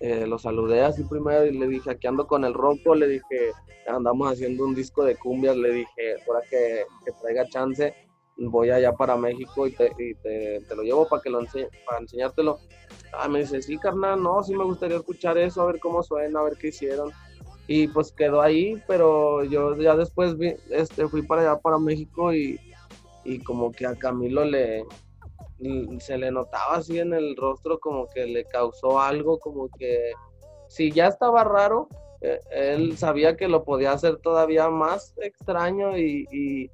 eh, 0.00 0.26
lo 0.26 0.38
saludé 0.38 0.82
así 0.82 1.04
primero 1.04 1.46
y 1.46 1.56
le 1.56 1.68
dije, 1.68 1.92
aquí 1.92 2.08
ando 2.08 2.26
con 2.26 2.44
el 2.44 2.54
Rocco, 2.54 2.94
le 2.94 3.06
dije, 3.06 3.52
andamos 3.86 4.32
haciendo 4.32 4.64
un 4.64 4.74
disco 4.74 5.04
de 5.04 5.16
cumbias, 5.16 5.56
le 5.56 5.72
dije, 5.72 6.16
ahora 6.26 6.40
que, 6.50 6.82
que 7.04 7.12
traiga 7.20 7.46
chance, 7.48 7.94
voy 8.36 8.70
allá 8.70 8.92
para 8.92 9.16
México 9.16 9.66
y 9.66 9.72
te, 9.72 9.92
y 9.98 10.14
te, 10.14 10.60
te 10.60 10.74
lo 10.74 10.82
llevo 10.82 11.08
para 11.08 11.22
que 11.22 11.30
lo 11.30 11.40
ense 11.40 11.68
para 11.86 12.00
enseñártelo. 12.00 12.58
Ah, 13.12 13.28
me 13.28 13.40
dice, 13.40 13.62
sí, 13.62 13.78
carnal, 13.78 14.22
no, 14.22 14.42
sí 14.42 14.54
me 14.54 14.64
gustaría 14.64 14.96
escuchar 14.96 15.38
eso, 15.38 15.62
a 15.62 15.66
ver 15.66 15.78
cómo 15.78 16.02
suena, 16.02 16.40
a 16.40 16.44
ver 16.44 16.56
qué 16.56 16.68
hicieron. 16.68 17.10
Y 17.74 17.88
pues 17.88 18.12
quedó 18.12 18.42
ahí, 18.42 18.76
pero 18.86 19.44
yo 19.44 19.74
ya 19.76 19.96
después 19.96 20.36
vi, 20.36 20.54
este, 20.68 21.08
fui 21.08 21.22
para 21.22 21.40
allá, 21.40 21.58
para 21.58 21.78
México 21.78 22.34
y, 22.34 22.60
y 23.24 23.38
como 23.38 23.72
que 23.72 23.86
a 23.86 23.94
Camilo 23.94 24.44
le, 24.44 24.84
se 25.98 26.18
le 26.18 26.30
notaba 26.30 26.76
así 26.76 26.98
en 26.98 27.14
el 27.14 27.34
rostro 27.34 27.80
como 27.80 28.10
que 28.10 28.26
le 28.26 28.44
causó 28.44 29.00
algo, 29.00 29.38
como 29.38 29.70
que 29.70 30.12
si 30.68 30.92
ya 30.92 31.06
estaba 31.06 31.44
raro, 31.44 31.88
eh, 32.20 32.40
él 32.50 32.98
sabía 32.98 33.38
que 33.38 33.48
lo 33.48 33.64
podía 33.64 33.92
hacer 33.92 34.18
todavía 34.18 34.68
más 34.68 35.14
extraño 35.22 35.96
y, 35.96 36.26
y, 36.30 36.70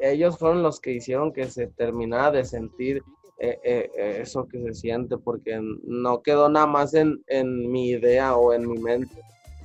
ellos 0.00 0.38
fueron 0.38 0.62
los 0.62 0.80
que 0.80 0.92
hicieron 0.92 1.34
que 1.34 1.44
se 1.50 1.66
terminara 1.66 2.30
de 2.30 2.44
sentir 2.44 3.02
eh, 3.38 3.58
eh, 3.62 3.90
eso 4.22 4.48
que 4.48 4.58
se 4.62 4.72
siente, 4.72 5.18
porque 5.18 5.60
no 5.82 6.22
quedó 6.22 6.48
nada 6.48 6.66
más 6.66 6.94
en, 6.94 7.22
en 7.26 7.70
mi 7.70 7.90
idea 7.90 8.36
o 8.36 8.54
en 8.54 8.66
mi 8.66 8.78
mente. 8.78 9.20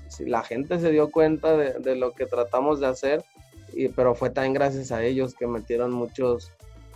Si 0.10 0.26
la 0.26 0.44
gente 0.44 0.80
se 0.80 0.92
dio 0.92 1.10
cuenta 1.10 1.56
de, 1.56 1.80
de 1.80 1.96
lo 1.96 2.12
que 2.12 2.26
tratamos 2.26 2.80
de 2.80 2.88
hacer, 2.88 3.24
y, 3.74 3.88
pero 3.88 4.16
fue 4.16 4.30
también 4.30 4.54
gracias 4.54 4.92
a 4.92 5.04
ellos 5.04 5.34
que 5.34 5.48
metieron 5.48 5.92
muchos 5.92 6.52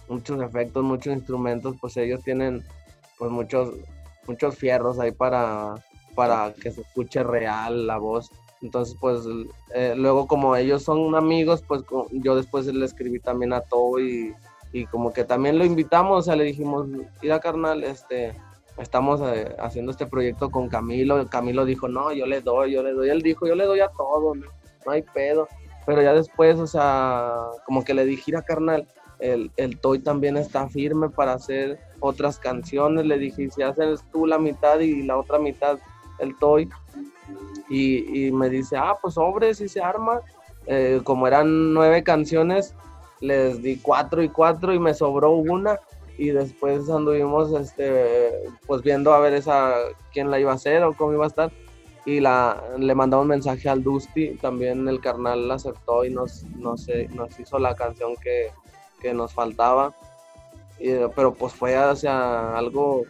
muchos 0.07 0.41
efectos, 0.41 0.83
muchos 0.83 1.13
instrumentos, 1.13 1.75
pues 1.79 1.97
ellos 1.97 2.21
tienen 2.23 2.63
pues 3.17 3.31
muchos, 3.31 3.73
muchos 4.27 4.55
fierros 4.55 4.99
ahí 4.99 5.11
para, 5.11 5.75
para 6.15 6.53
que 6.53 6.71
se 6.71 6.81
escuche 6.81 7.23
real 7.23 7.87
la 7.87 7.97
voz. 7.97 8.29
Entonces, 8.61 8.95
pues 8.99 9.21
eh, 9.73 9.93
luego 9.95 10.25
como 10.27 10.55
ellos 10.55 10.83
son 10.83 11.15
amigos, 11.15 11.63
pues 11.67 11.83
yo 12.11 12.35
después 12.35 12.65
le 12.67 12.85
escribí 12.85 13.19
también 13.19 13.53
a 13.53 13.61
Toby 13.61 14.33
y, 14.71 14.79
y 14.81 14.85
como 14.85 15.11
que 15.11 15.25
también 15.25 15.57
lo 15.57 15.65
invitamos, 15.65 16.19
o 16.19 16.21
sea, 16.21 16.35
le 16.35 16.45
dijimos, 16.45 16.87
mira 17.21 17.39
carnal, 17.39 17.83
este, 17.83 18.33
estamos 18.77 19.21
eh, 19.21 19.55
haciendo 19.59 19.91
este 19.91 20.05
proyecto 20.05 20.49
con 20.49 20.69
Camilo. 20.69 21.27
Camilo 21.29 21.65
dijo, 21.65 21.87
no, 21.87 22.11
yo 22.11 22.25
le 22.25 22.41
doy, 22.41 22.73
yo 22.73 22.83
le 22.83 22.93
doy. 22.93 23.09
Él 23.09 23.21
dijo, 23.21 23.47
yo 23.47 23.55
le 23.55 23.65
doy 23.65 23.79
a 23.79 23.89
todo, 23.89 24.35
no, 24.35 24.45
no 24.85 24.91
hay 24.91 25.01
pedo. 25.01 25.47
Pero 25.85 26.01
ya 26.01 26.13
después, 26.13 26.57
o 26.59 26.67
sea, 26.67 27.33
como 27.65 27.83
que 27.83 27.93
le 27.93 28.05
dije, 28.05 28.23
mira 28.27 28.41
carnal, 28.41 28.87
el, 29.19 29.51
el 29.57 29.79
Toy 29.79 29.99
también 29.99 30.37
está 30.37 30.67
firme 30.69 31.09
para 31.09 31.33
hacer 31.33 31.79
otras 31.99 32.39
canciones. 32.39 33.05
Le 33.05 33.17
dije, 33.17 33.49
si 33.49 33.61
haces 33.61 34.03
tú 34.11 34.25
la 34.25 34.37
mitad 34.37 34.79
y 34.79 35.03
la 35.03 35.17
otra 35.17 35.39
mitad 35.39 35.79
el 36.19 36.37
Toy, 36.37 36.69
Y, 37.69 38.27
y 38.27 38.31
me 38.31 38.49
dice, 38.49 38.75
ah, 38.77 38.95
pues 39.01 39.15
sobre, 39.15 39.53
si 39.55 39.67
se 39.67 39.81
arma. 39.81 40.21
Eh, 40.67 41.01
como 41.03 41.27
eran 41.27 41.73
nueve 41.73 42.03
canciones, 42.03 42.75
les 43.19 43.61
di 43.61 43.77
cuatro 43.77 44.21
y 44.21 44.29
cuatro 44.29 44.73
y 44.73 44.79
me 44.79 44.93
sobró 44.93 45.31
una. 45.31 45.79
Y 46.17 46.29
después 46.29 46.89
anduvimos 46.89 47.51
este, 47.53 48.31
pues 48.67 48.81
viendo 48.81 49.13
a 49.13 49.19
ver 49.19 49.33
esa 49.33 49.73
quién 50.11 50.29
la 50.29 50.39
iba 50.39 50.51
a 50.51 50.55
hacer 50.55 50.83
o 50.83 50.93
cómo 50.93 51.13
iba 51.13 51.25
a 51.25 51.27
estar. 51.27 51.51
Y 52.05 52.19
la, 52.19 52.61
le 52.77 52.93
mandamos 52.93 53.23
un 53.23 53.29
mensaje 53.29 53.69
al 53.69 53.81
Dusty, 53.81 54.35
también 54.35 54.87
el 54.87 54.99
carnal 54.99 55.47
la 55.47 55.55
aceptó 55.55 56.03
y 56.03 56.09
nos, 56.09 56.43
nos, 56.57 56.87
nos 57.13 57.39
hizo 57.39 57.59
la 57.59 57.75
canción 57.75 58.15
que, 58.17 58.51
que 59.01 59.13
nos 59.13 59.33
faltaba. 59.33 59.93
Pero 60.79 61.33
pues 61.33 61.53
fue 61.53 61.75
hacia 61.75 62.57
algo 62.57 63.05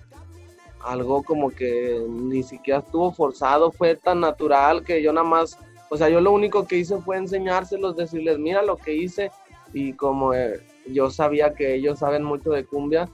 algo 0.84 1.24
como 1.24 1.50
que 1.50 2.06
ni 2.10 2.44
siquiera 2.44 2.80
estuvo 2.80 3.12
forzado, 3.12 3.72
fue 3.72 3.96
tan 3.96 4.20
natural 4.20 4.84
que 4.84 5.02
yo 5.02 5.13
nada 5.13 5.26
más, 5.26 5.58
o 5.89 5.98
sea, 5.98 6.10
yo 6.10 6.20
lo 6.22 6.32
único 6.32 6.68
que 6.68 6.78
hice 6.78 6.98
fue 6.98 7.18
enseñárselos, 7.18 7.96
decirles, 7.96 8.38
mira 8.38 8.62
lo 8.62 8.78
que 8.78 8.94
hice, 8.94 9.32
y 9.74 9.94
como 9.94 10.34
eh, 10.34 10.62
yo 10.88 11.10
sabía 11.10 11.54
que 11.54 11.76
ellos 11.76 12.00
saben 12.00 12.24
mucho 12.24 12.52
de 12.52 12.65
cumbia, 12.65 13.10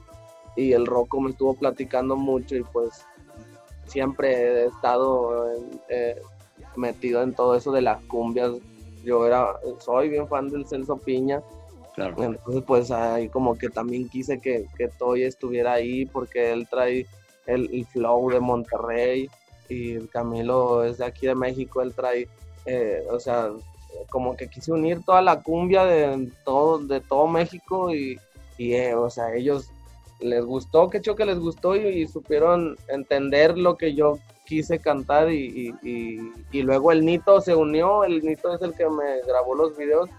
y 0.56 0.72
el 0.72 0.86
Rocco 0.86 1.20
me 1.20 1.30
estuvo 1.30 1.54
platicando 1.54 2.16
mucho, 2.16 2.56
y 2.56 2.62
pues 2.62 3.06
siempre 3.86 4.32
he 4.32 4.66
estado 4.66 5.52
eh, 5.88 6.20
metido 6.76 7.22
en 7.22 7.34
todo 7.34 7.54
eso 7.54 7.72
de 7.72 7.82
las 7.82 8.02
cumbias, 8.04 8.52
yo 9.04 9.26
era, 9.26 9.54
soy 9.78 10.08
bien 10.08 10.28
fan 10.28 10.48
del 10.48 10.66
Celso 10.66 10.96
Piña, 10.96 11.42
Claro. 11.94 12.22
Entonces, 12.22 12.62
pues 12.66 12.90
ahí 12.90 13.28
como 13.28 13.56
que 13.56 13.68
también 13.68 14.08
quise 14.08 14.40
que, 14.40 14.66
que 14.76 14.88
Toy 14.88 15.24
estuviera 15.24 15.72
ahí 15.72 16.06
porque 16.06 16.52
él 16.52 16.68
trae 16.70 17.06
el, 17.46 17.84
flow 17.86 18.30
de 18.30 18.40
Monterrey 18.40 19.28
y 19.68 19.98
Camilo 20.08 20.84
es 20.84 20.98
de 20.98 21.04
aquí 21.04 21.26
de 21.26 21.34
México, 21.34 21.82
él 21.82 21.94
trae, 21.94 22.28
eh, 22.66 23.02
o 23.10 23.18
sea, 23.18 23.50
como 24.08 24.36
que 24.36 24.48
quise 24.48 24.72
unir 24.72 25.02
toda 25.04 25.22
la 25.22 25.42
cumbia 25.42 25.84
de 25.84 26.30
todo, 26.44 26.78
de 26.78 27.00
todo 27.00 27.26
México 27.26 27.94
y, 27.94 28.18
eh, 28.58 28.94
o 28.94 29.10
sea, 29.10 29.34
ellos 29.34 29.70
les 30.20 30.44
gustó, 30.44 30.90
que 30.90 31.00
que 31.00 31.24
les 31.24 31.38
gustó 31.38 31.76
y, 31.76 32.06
supieron 32.06 32.76
entender 32.88 33.56
lo 33.56 33.76
que 33.76 33.94
yo 33.94 34.18
quise 34.44 34.78
cantar 34.78 35.30
y, 35.32 35.74
y, 35.82 36.62
luego 36.62 36.92
el 36.92 37.04
Nito 37.04 37.40
se 37.40 37.54
unió, 37.54 38.04
el 38.04 38.22
Nito 38.22 38.54
es 38.54 38.60
el 38.62 38.74
que 38.74 38.88
me 38.88 39.22
grabó 39.26 39.54
los 39.54 39.76
videos 39.76 40.10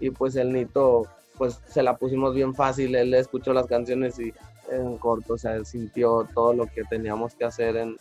y 0.00 0.10
pues 0.10 0.36
el 0.36 0.52
Nito 0.52 1.06
pues 1.36 1.60
se 1.66 1.82
la 1.82 1.96
pusimos 1.96 2.34
bien 2.34 2.54
fácil, 2.54 2.94
él 2.94 3.14
escuchó 3.14 3.52
las 3.52 3.66
canciones 3.66 4.18
y 4.18 4.32
en 4.70 4.96
corto, 4.98 5.34
o 5.34 5.38
sea, 5.38 5.64
sintió 5.64 6.28
todo 6.34 6.52
lo 6.52 6.66
que 6.66 6.84
teníamos 6.84 7.34
que 7.34 7.44
hacer 7.44 7.76
en, 7.76 7.96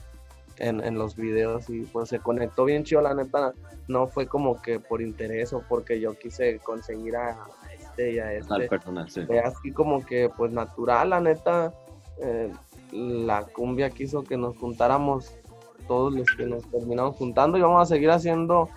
en, 0.60 0.98
los 0.98 1.16
videos 1.16 1.70
y 1.70 1.82
pues 1.82 2.10
se 2.10 2.20
conectó 2.20 2.66
bien 2.66 2.84
chido, 2.84 3.02
la 3.02 3.14
neta, 3.14 3.54
no 3.88 4.08
fue 4.08 4.28
como 4.28 4.62
que 4.62 4.80
por 4.80 5.02
interés 5.02 5.54
o 5.54 5.64
porque 5.68 6.00
yo 6.00 6.14
quise 6.18 6.60
conseguir 6.60 7.16
a 7.16 7.38
este 7.80 8.14
y 8.14 8.20
a 8.20 8.34
este. 8.34 9.26
Fue 9.26 9.40
así 9.40 9.72
como 9.72 10.06
que 10.06 10.30
pues 10.36 10.52
natural, 10.52 11.12
la 11.12 11.22
neta, 11.22 11.74
eh, 12.22 12.52
la 12.92 13.44
cumbia 13.46 13.90
quiso 13.90 14.24
que 14.24 14.38
nos 14.38 14.58
juntáramos 14.58 15.34
todos 15.88 16.14
los 16.14 16.28
que 16.36 16.46
nos 16.46 16.70
terminamos 16.70 17.16
juntando 17.16 17.58
y 17.58 17.62
vamos 17.62 17.82
a 17.82 17.86
seguir 17.86 18.12
haciendo 18.12 18.70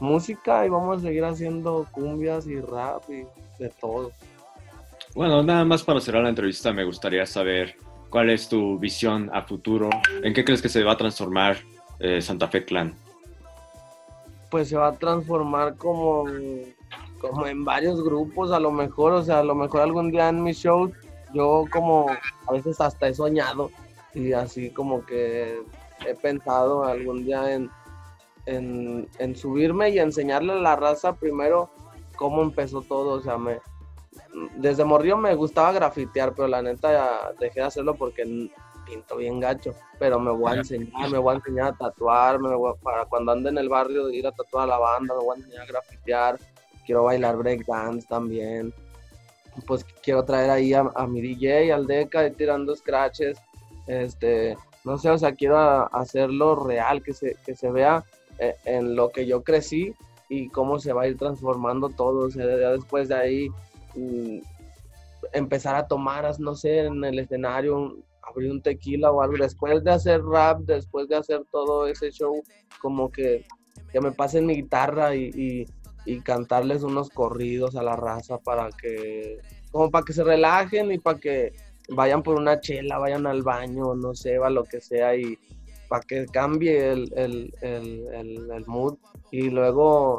música 0.00 0.66
y 0.66 0.70
vamos 0.70 0.98
a 0.98 1.00
seguir 1.02 1.24
haciendo 1.24 1.86
cumbias 1.92 2.46
y 2.46 2.60
rap 2.60 3.02
y 3.08 3.26
de 3.62 3.68
todo. 3.80 4.10
Bueno, 5.14 5.42
nada 5.42 5.64
más 5.64 5.82
para 5.82 6.00
cerrar 6.00 6.22
la 6.22 6.30
entrevista, 6.30 6.72
me 6.72 6.84
gustaría 6.84 7.26
saber 7.26 7.76
cuál 8.10 8.28
es 8.30 8.48
tu 8.48 8.78
visión 8.78 9.30
a 9.32 9.42
futuro. 9.42 9.88
¿En 10.22 10.34
qué 10.34 10.44
crees 10.44 10.60
que 10.60 10.68
se 10.68 10.84
va 10.84 10.92
a 10.92 10.96
transformar 10.96 11.56
eh, 12.00 12.20
Santa 12.20 12.48
Fe 12.48 12.64
Clan? 12.64 12.94
Pues 14.50 14.68
se 14.68 14.76
va 14.76 14.88
a 14.88 14.98
transformar 14.98 15.76
como, 15.76 16.24
como 17.20 17.46
en 17.46 17.64
varios 17.64 18.02
grupos, 18.02 18.50
a 18.50 18.58
lo 18.58 18.72
mejor, 18.72 19.12
o 19.12 19.22
sea, 19.22 19.38
a 19.38 19.44
lo 19.44 19.54
mejor 19.54 19.80
algún 19.80 20.10
día 20.10 20.28
en 20.28 20.42
mi 20.42 20.52
show, 20.52 20.92
yo 21.32 21.64
como 21.70 22.10
a 22.48 22.52
veces 22.52 22.80
hasta 22.80 23.08
he 23.08 23.14
soñado 23.14 23.70
y 24.12 24.32
así 24.32 24.70
como 24.70 25.06
que 25.06 25.62
he 26.04 26.14
pensado 26.16 26.84
algún 26.84 27.24
día 27.24 27.54
en, 27.54 27.70
en, 28.46 29.08
en 29.20 29.36
subirme 29.36 29.90
y 29.90 30.00
enseñarle 30.00 30.54
a 30.54 30.56
la 30.56 30.74
raza 30.74 31.14
primero 31.14 31.70
cómo 32.16 32.42
empezó 32.42 32.82
todo, 32.82 33.12
o 33.12 33.22
sea, 33.22 33.38
me, 33.38 33.60
desde 34.56 34.84
morrió 34.84 35.16
me 35.16 35.34
gustaba 35.34 35.72
grafitear, 35.72 36.34
pero 36.34 36.48
la 36.48 36.62
neta 36.62 36.92
ya 36.92 37.32
dejé 37.38 37.60
de 37.60 37.66
hacerlo 37.66 37.94
porque 37.94 38.24
pinto 38.90 39.16
bien 39.16 39.40
gacho. 39.40 39.74
Pero 39.98 40.18
me 40.18 40.30
voy 40.30 40.52
a 40.52 40.54
enseñar, 40.56 41.10
me 41.10 41.18
voy 41.18 41.34
a 41.34 41.36
enseñar 41.36 41.68
a 41.68 41.76
tatuar, 41.76 42.38
para 42.82 43.04
cuando 43.06 43.32
ande 43.32 43.50
en 43.50 43.58
el 43.58 43.68
barrio 43.68 44.10
ir 44.10 44.26
a 44.26 44.32
tatuar 44.32 44.64
a 44.64 44.72
la 44.72 44.78
banda, 44.78 45.14
me 45.14 45.24
voy 45.24 45.36
a 45.36 45.40
enseñar 45.40 45.62
a 45.62 45.66
grafitear. 45.66 46.38
Quiero 46.86 47.04
bailar 47.04 47.36
breakdance 47.36 48.06
también. 48.08 48.72
Pues 49.66 49.84
quiero 50.02 50.24
traer 50.24 50.50
ahí 50.50 50.72
a, 50.74 50.84
mi 51.06 51.20
DJ, 51.20 51.72
al 51.72 51.86
Deca, 51.86 52.26
y 52.26 52.32
tirando 52.32 52.74
scratches. 52.74 53.38
Este, 53.86 54.56
no 54.84 54.96
sé, 54.96 55.10
o 55.10 55.18
sea, 55.18 55.34
quiero 55.34 55.58
hacerlo 55.94 56.64
real, 56.64 57.02
que 57.02 57.12
se, 57.12 57.36
que 57.44 57.54
se 57.54 57.70
vea 57.70 58.04
eh, 58.38 58.56
en 58.64 58.94
lo 58.94 59.10
que 59.10 59.26
yo 59.26 59.42
crecí 59.42 59.94
y 60.28 60.48
cómo 60.48 60.78
se 60.78 60.92
va 60.92 61.02
a 61.02 61.08
ir 61.08 61.18
transformando 61.18 61.90
todo. 61.90 62.26
O 62.26 62.30
sea, 62.30 62.46
ya 62.46 62.70
después 62.70 63.08
de 63.08 63.14
ahí 63.16 63.48
empezar 65.32 65.76
a 65.76 65.86
tomar, 65.86 66.38
no 66.38 66.54
sé, 66.54 66.86
en 66.86 67.04
el 67.04 67.18
escenario, 67.18 67.96
abrir 68.22 68.50
un 68.50 68.62
tequila 68.62 69.10
o 69.10 69.22
algo, 69.22 69.36
después 69.38 69.82
de 69.84 69.90
hacer 69.90 70.22
rap, 70.22 70.60
después 70.60 71.08
de 71.08 71.16
hacer 71.16 71.42
todo 71.50 71.86
ese 71.86 72.10
show, 72.10 72.42
como 72.80 73.10
que, 73.10 73.44
que 73.92 74.00
me 74.00 74.12
pasen 74.12 74.46
mi 74.46 74.54
guitarra 74.54 75.14
y, 75.14 75.66
y, 76.06 76.20
cantarles 76.24 76.82
unos 76.82 77.08
corridos 77.10 77.76
a 77.76 77.84
la 77.84 77.94
raza 77.94 78.38
para 78.38 78.70
que, 78.70 79.38
como 79.70 79.90
para 79.92 80.04
que 80.04 80.12
se 80.12 80.24
relajen 80.24 80.90
y 80.90 80.98
para 80.98 81.20
que 81.20 81.52
vayan 81.88 82.22
por 82.24 82.36
una 82.36 82.60
chela, 82.60 82.98
vayan 82.98 83.28
al 83.28 83.42
baño, 83.42 83.94
no 83.94 84.14
sé, 84.14 84.38
va 84.38 84.50
lo 84.50 84.64
que 84.64 84.80
sea 84.80 85.14
y 85.14 85.38
para 85.88 86.02
que 86.02 86.26
cambie 86.26 86.90
el, 86.90 87.12
el, 87.14 87.54
el, 87.60 88.50
el 88.50 88.66
mood. 88.66 88.96
Y 89.30 89.50
luego 89.50 90.18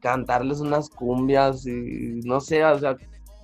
cantarles 0.00 0.60
unas 0.60 0.88
cumbias 0.88 1.66
y 1.66 2.20
no 2.24 2.40
sé, 2.40 2.64
o 2.64 2.78
sea, 2.78 2.96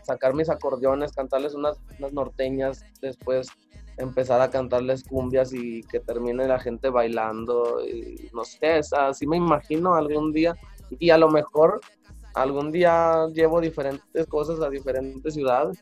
sacar 0.02 0.34
mis 0.34 0.48
acordeones, 0.48 1.12
cantarles 1.12 1.54
unas, 1.54 1.78
norteñas, 2.12 2.84
después 3.00 3.48
empezar 3.98 4.40
a 4.40 4.50
cantarles 4.50 5.04
cumbias 5.04 5.52
y 5.52 5.82
que 5.84 6.00
termine 6.00 6.46
la 6.48 6.58
gente 6.58 6.88
bailando, 6.88 7.84
y 7.86 8.30
no 8.32 8.44
sé, 8.44 8.80
así 8.96 9.26
me 9.26 9.36
imagino 9.36 9.94
algún 9.94 10.32
día 10.32 10.54
y 10.98 11.10
a 11.10 11.18
lo 11.18 11.28
mejor 11.28 11.80
algún 12.34 12.72
día 12.72 13.26
llevo 13.34 13.60
diferentes 13.60 14.26
cosas 14.26 14.60
a 14.60 14.70
diferentes 14.70 15.34
ciudades. 15.34 15.78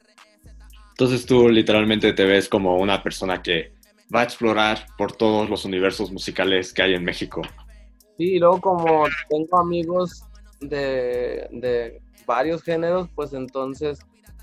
Entonces 0.90 1.24
tú 1.24 1.48
literalmente 1.48 2.12
te 2.12 2.24
ves 2.24 2.48
como 2.48 2.76
una 2.76 3.02
persona 3.02 3.40
que 3.40 3.72
va 4.14 4.20
a 4.20 4.24
explorar 4.24 4.86
por 4.98 5.12
todos 5.12 5.48
los 5.48 5.64
universos 5.64 6.10
musicales 6.10 6.74
que 6.74 6.82
hay 6.82 6.94
en 6.94 7.04
México. 7.04 7.42
Sí, 8.18 8.34
y 8.34 8.38
luego 8.38 8.60
como 8.60 9.04
tengo 9.28 9.58
amigos 9.58 10.24
de, 10.60 12.00
varios 12.26 12.62
géneros, 12.62 13.08
pues 13.14 13.32
entonces 13.32 14.00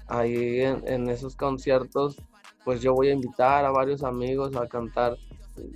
ahí 0.08 0.62
en, 0.62 1.10
esos 1.10 1.36
conciertos, 1.36 2.18
pues 2.66 2.82
yo 2.82 2.94
voy 2.94 3.10
a 3.10 3.14
invitar 3.14 3.66
a 3.66 3.72
varios 3.72 4.04
amigos 4.04 4.56
a 4.56 4.68
cantar 4.68 5.18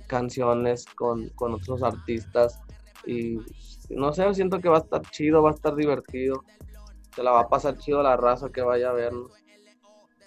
canciones 0.06 0.84
con, 0.94 1.30
otros 1.36 1.82
artistas 1.82 2.60
y 3.06 3.38
no 3.90 4.12
sé, 4.12 4.32
siento 4.34 4.60
que 4.60 4.68
va 4.68 4.78
a 4.78 4.80
estar 4.80 5.02
chido, 5.10 5.42
va 5.42 5.50
a 5.50 5.54
estar 5.54 5.74
divertido, 5.74 6.44
se 7.14 7.22
la 7.22 7.32
va 7.32 7.40
a 7.40 7.48
pasar 7.48 7.78
chido 7.78 8.02
la 8.02 8.16
raza 8.16 8.50
que 8.50 8.62
vaya 8.62 8.90
a 8.90 8.92
vernos. 8.92 9.32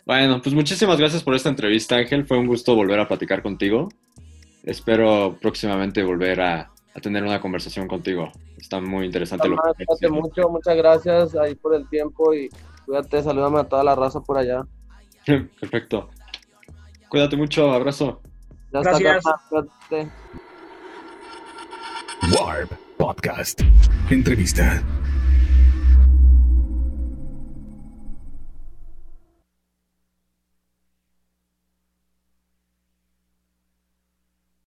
Bueno, 0.05 0.39
pues 0.41 0.53
muchísimas 0.53 0.99
gracias 0.99 1.23
por 1.23 1.33
esta 1.33 1.49
entrevista, 1.49 1.95
Ángel. 1.95 2.27
Fue 2.27 2.37
un 2.37 2.45
gusto 2.45 2.75
volver 2.75 2.99
a 2.99 3.07
platicar 3.07 3.41
contigo. 3.41 3.89
Espero 4.63 5.37
próximamente 5.41 6.03
volver 6.03 6.41
a, 6.41 6.71
a 6.93 7.01
tener 7.01 7.23
una 7.23 7.41
conversación 7.41 7.87
contigo. 7.87 8.31
Está 8.57 8.79
muy 8.79 9.05
interesante 9.05 9.47
lo 9.47 9.55
que 9.77 9.85
Cuídate 9.85 10.09
mucho, 10.09 10.49
muchas 10.49 10.75
gracias 10.75 11.35
ahí 11.35 11.55
por 11.55 11.75
el 11.75 11.87
tiempo 11.89 12.33
y 12.33 12.49
cuídate, 12.85 13.21
salúdame 13.21 13.59
a 13.59 13.63
toda 13.63 13.83
la 13.83 13.95
raza 13.95 14.21
por 14.21 14.37
allá. 14.37 14.65
Perfecto. 15.25 16.09
Cuídate 17.09 17.35
mucho, 17.35 17.71
abrazo. 17.71 18.21
gracias. 18.71 19.23
Warp 22.31 22.71
Podcast. 22.97 23.61
Entrevista. 24.09 24.83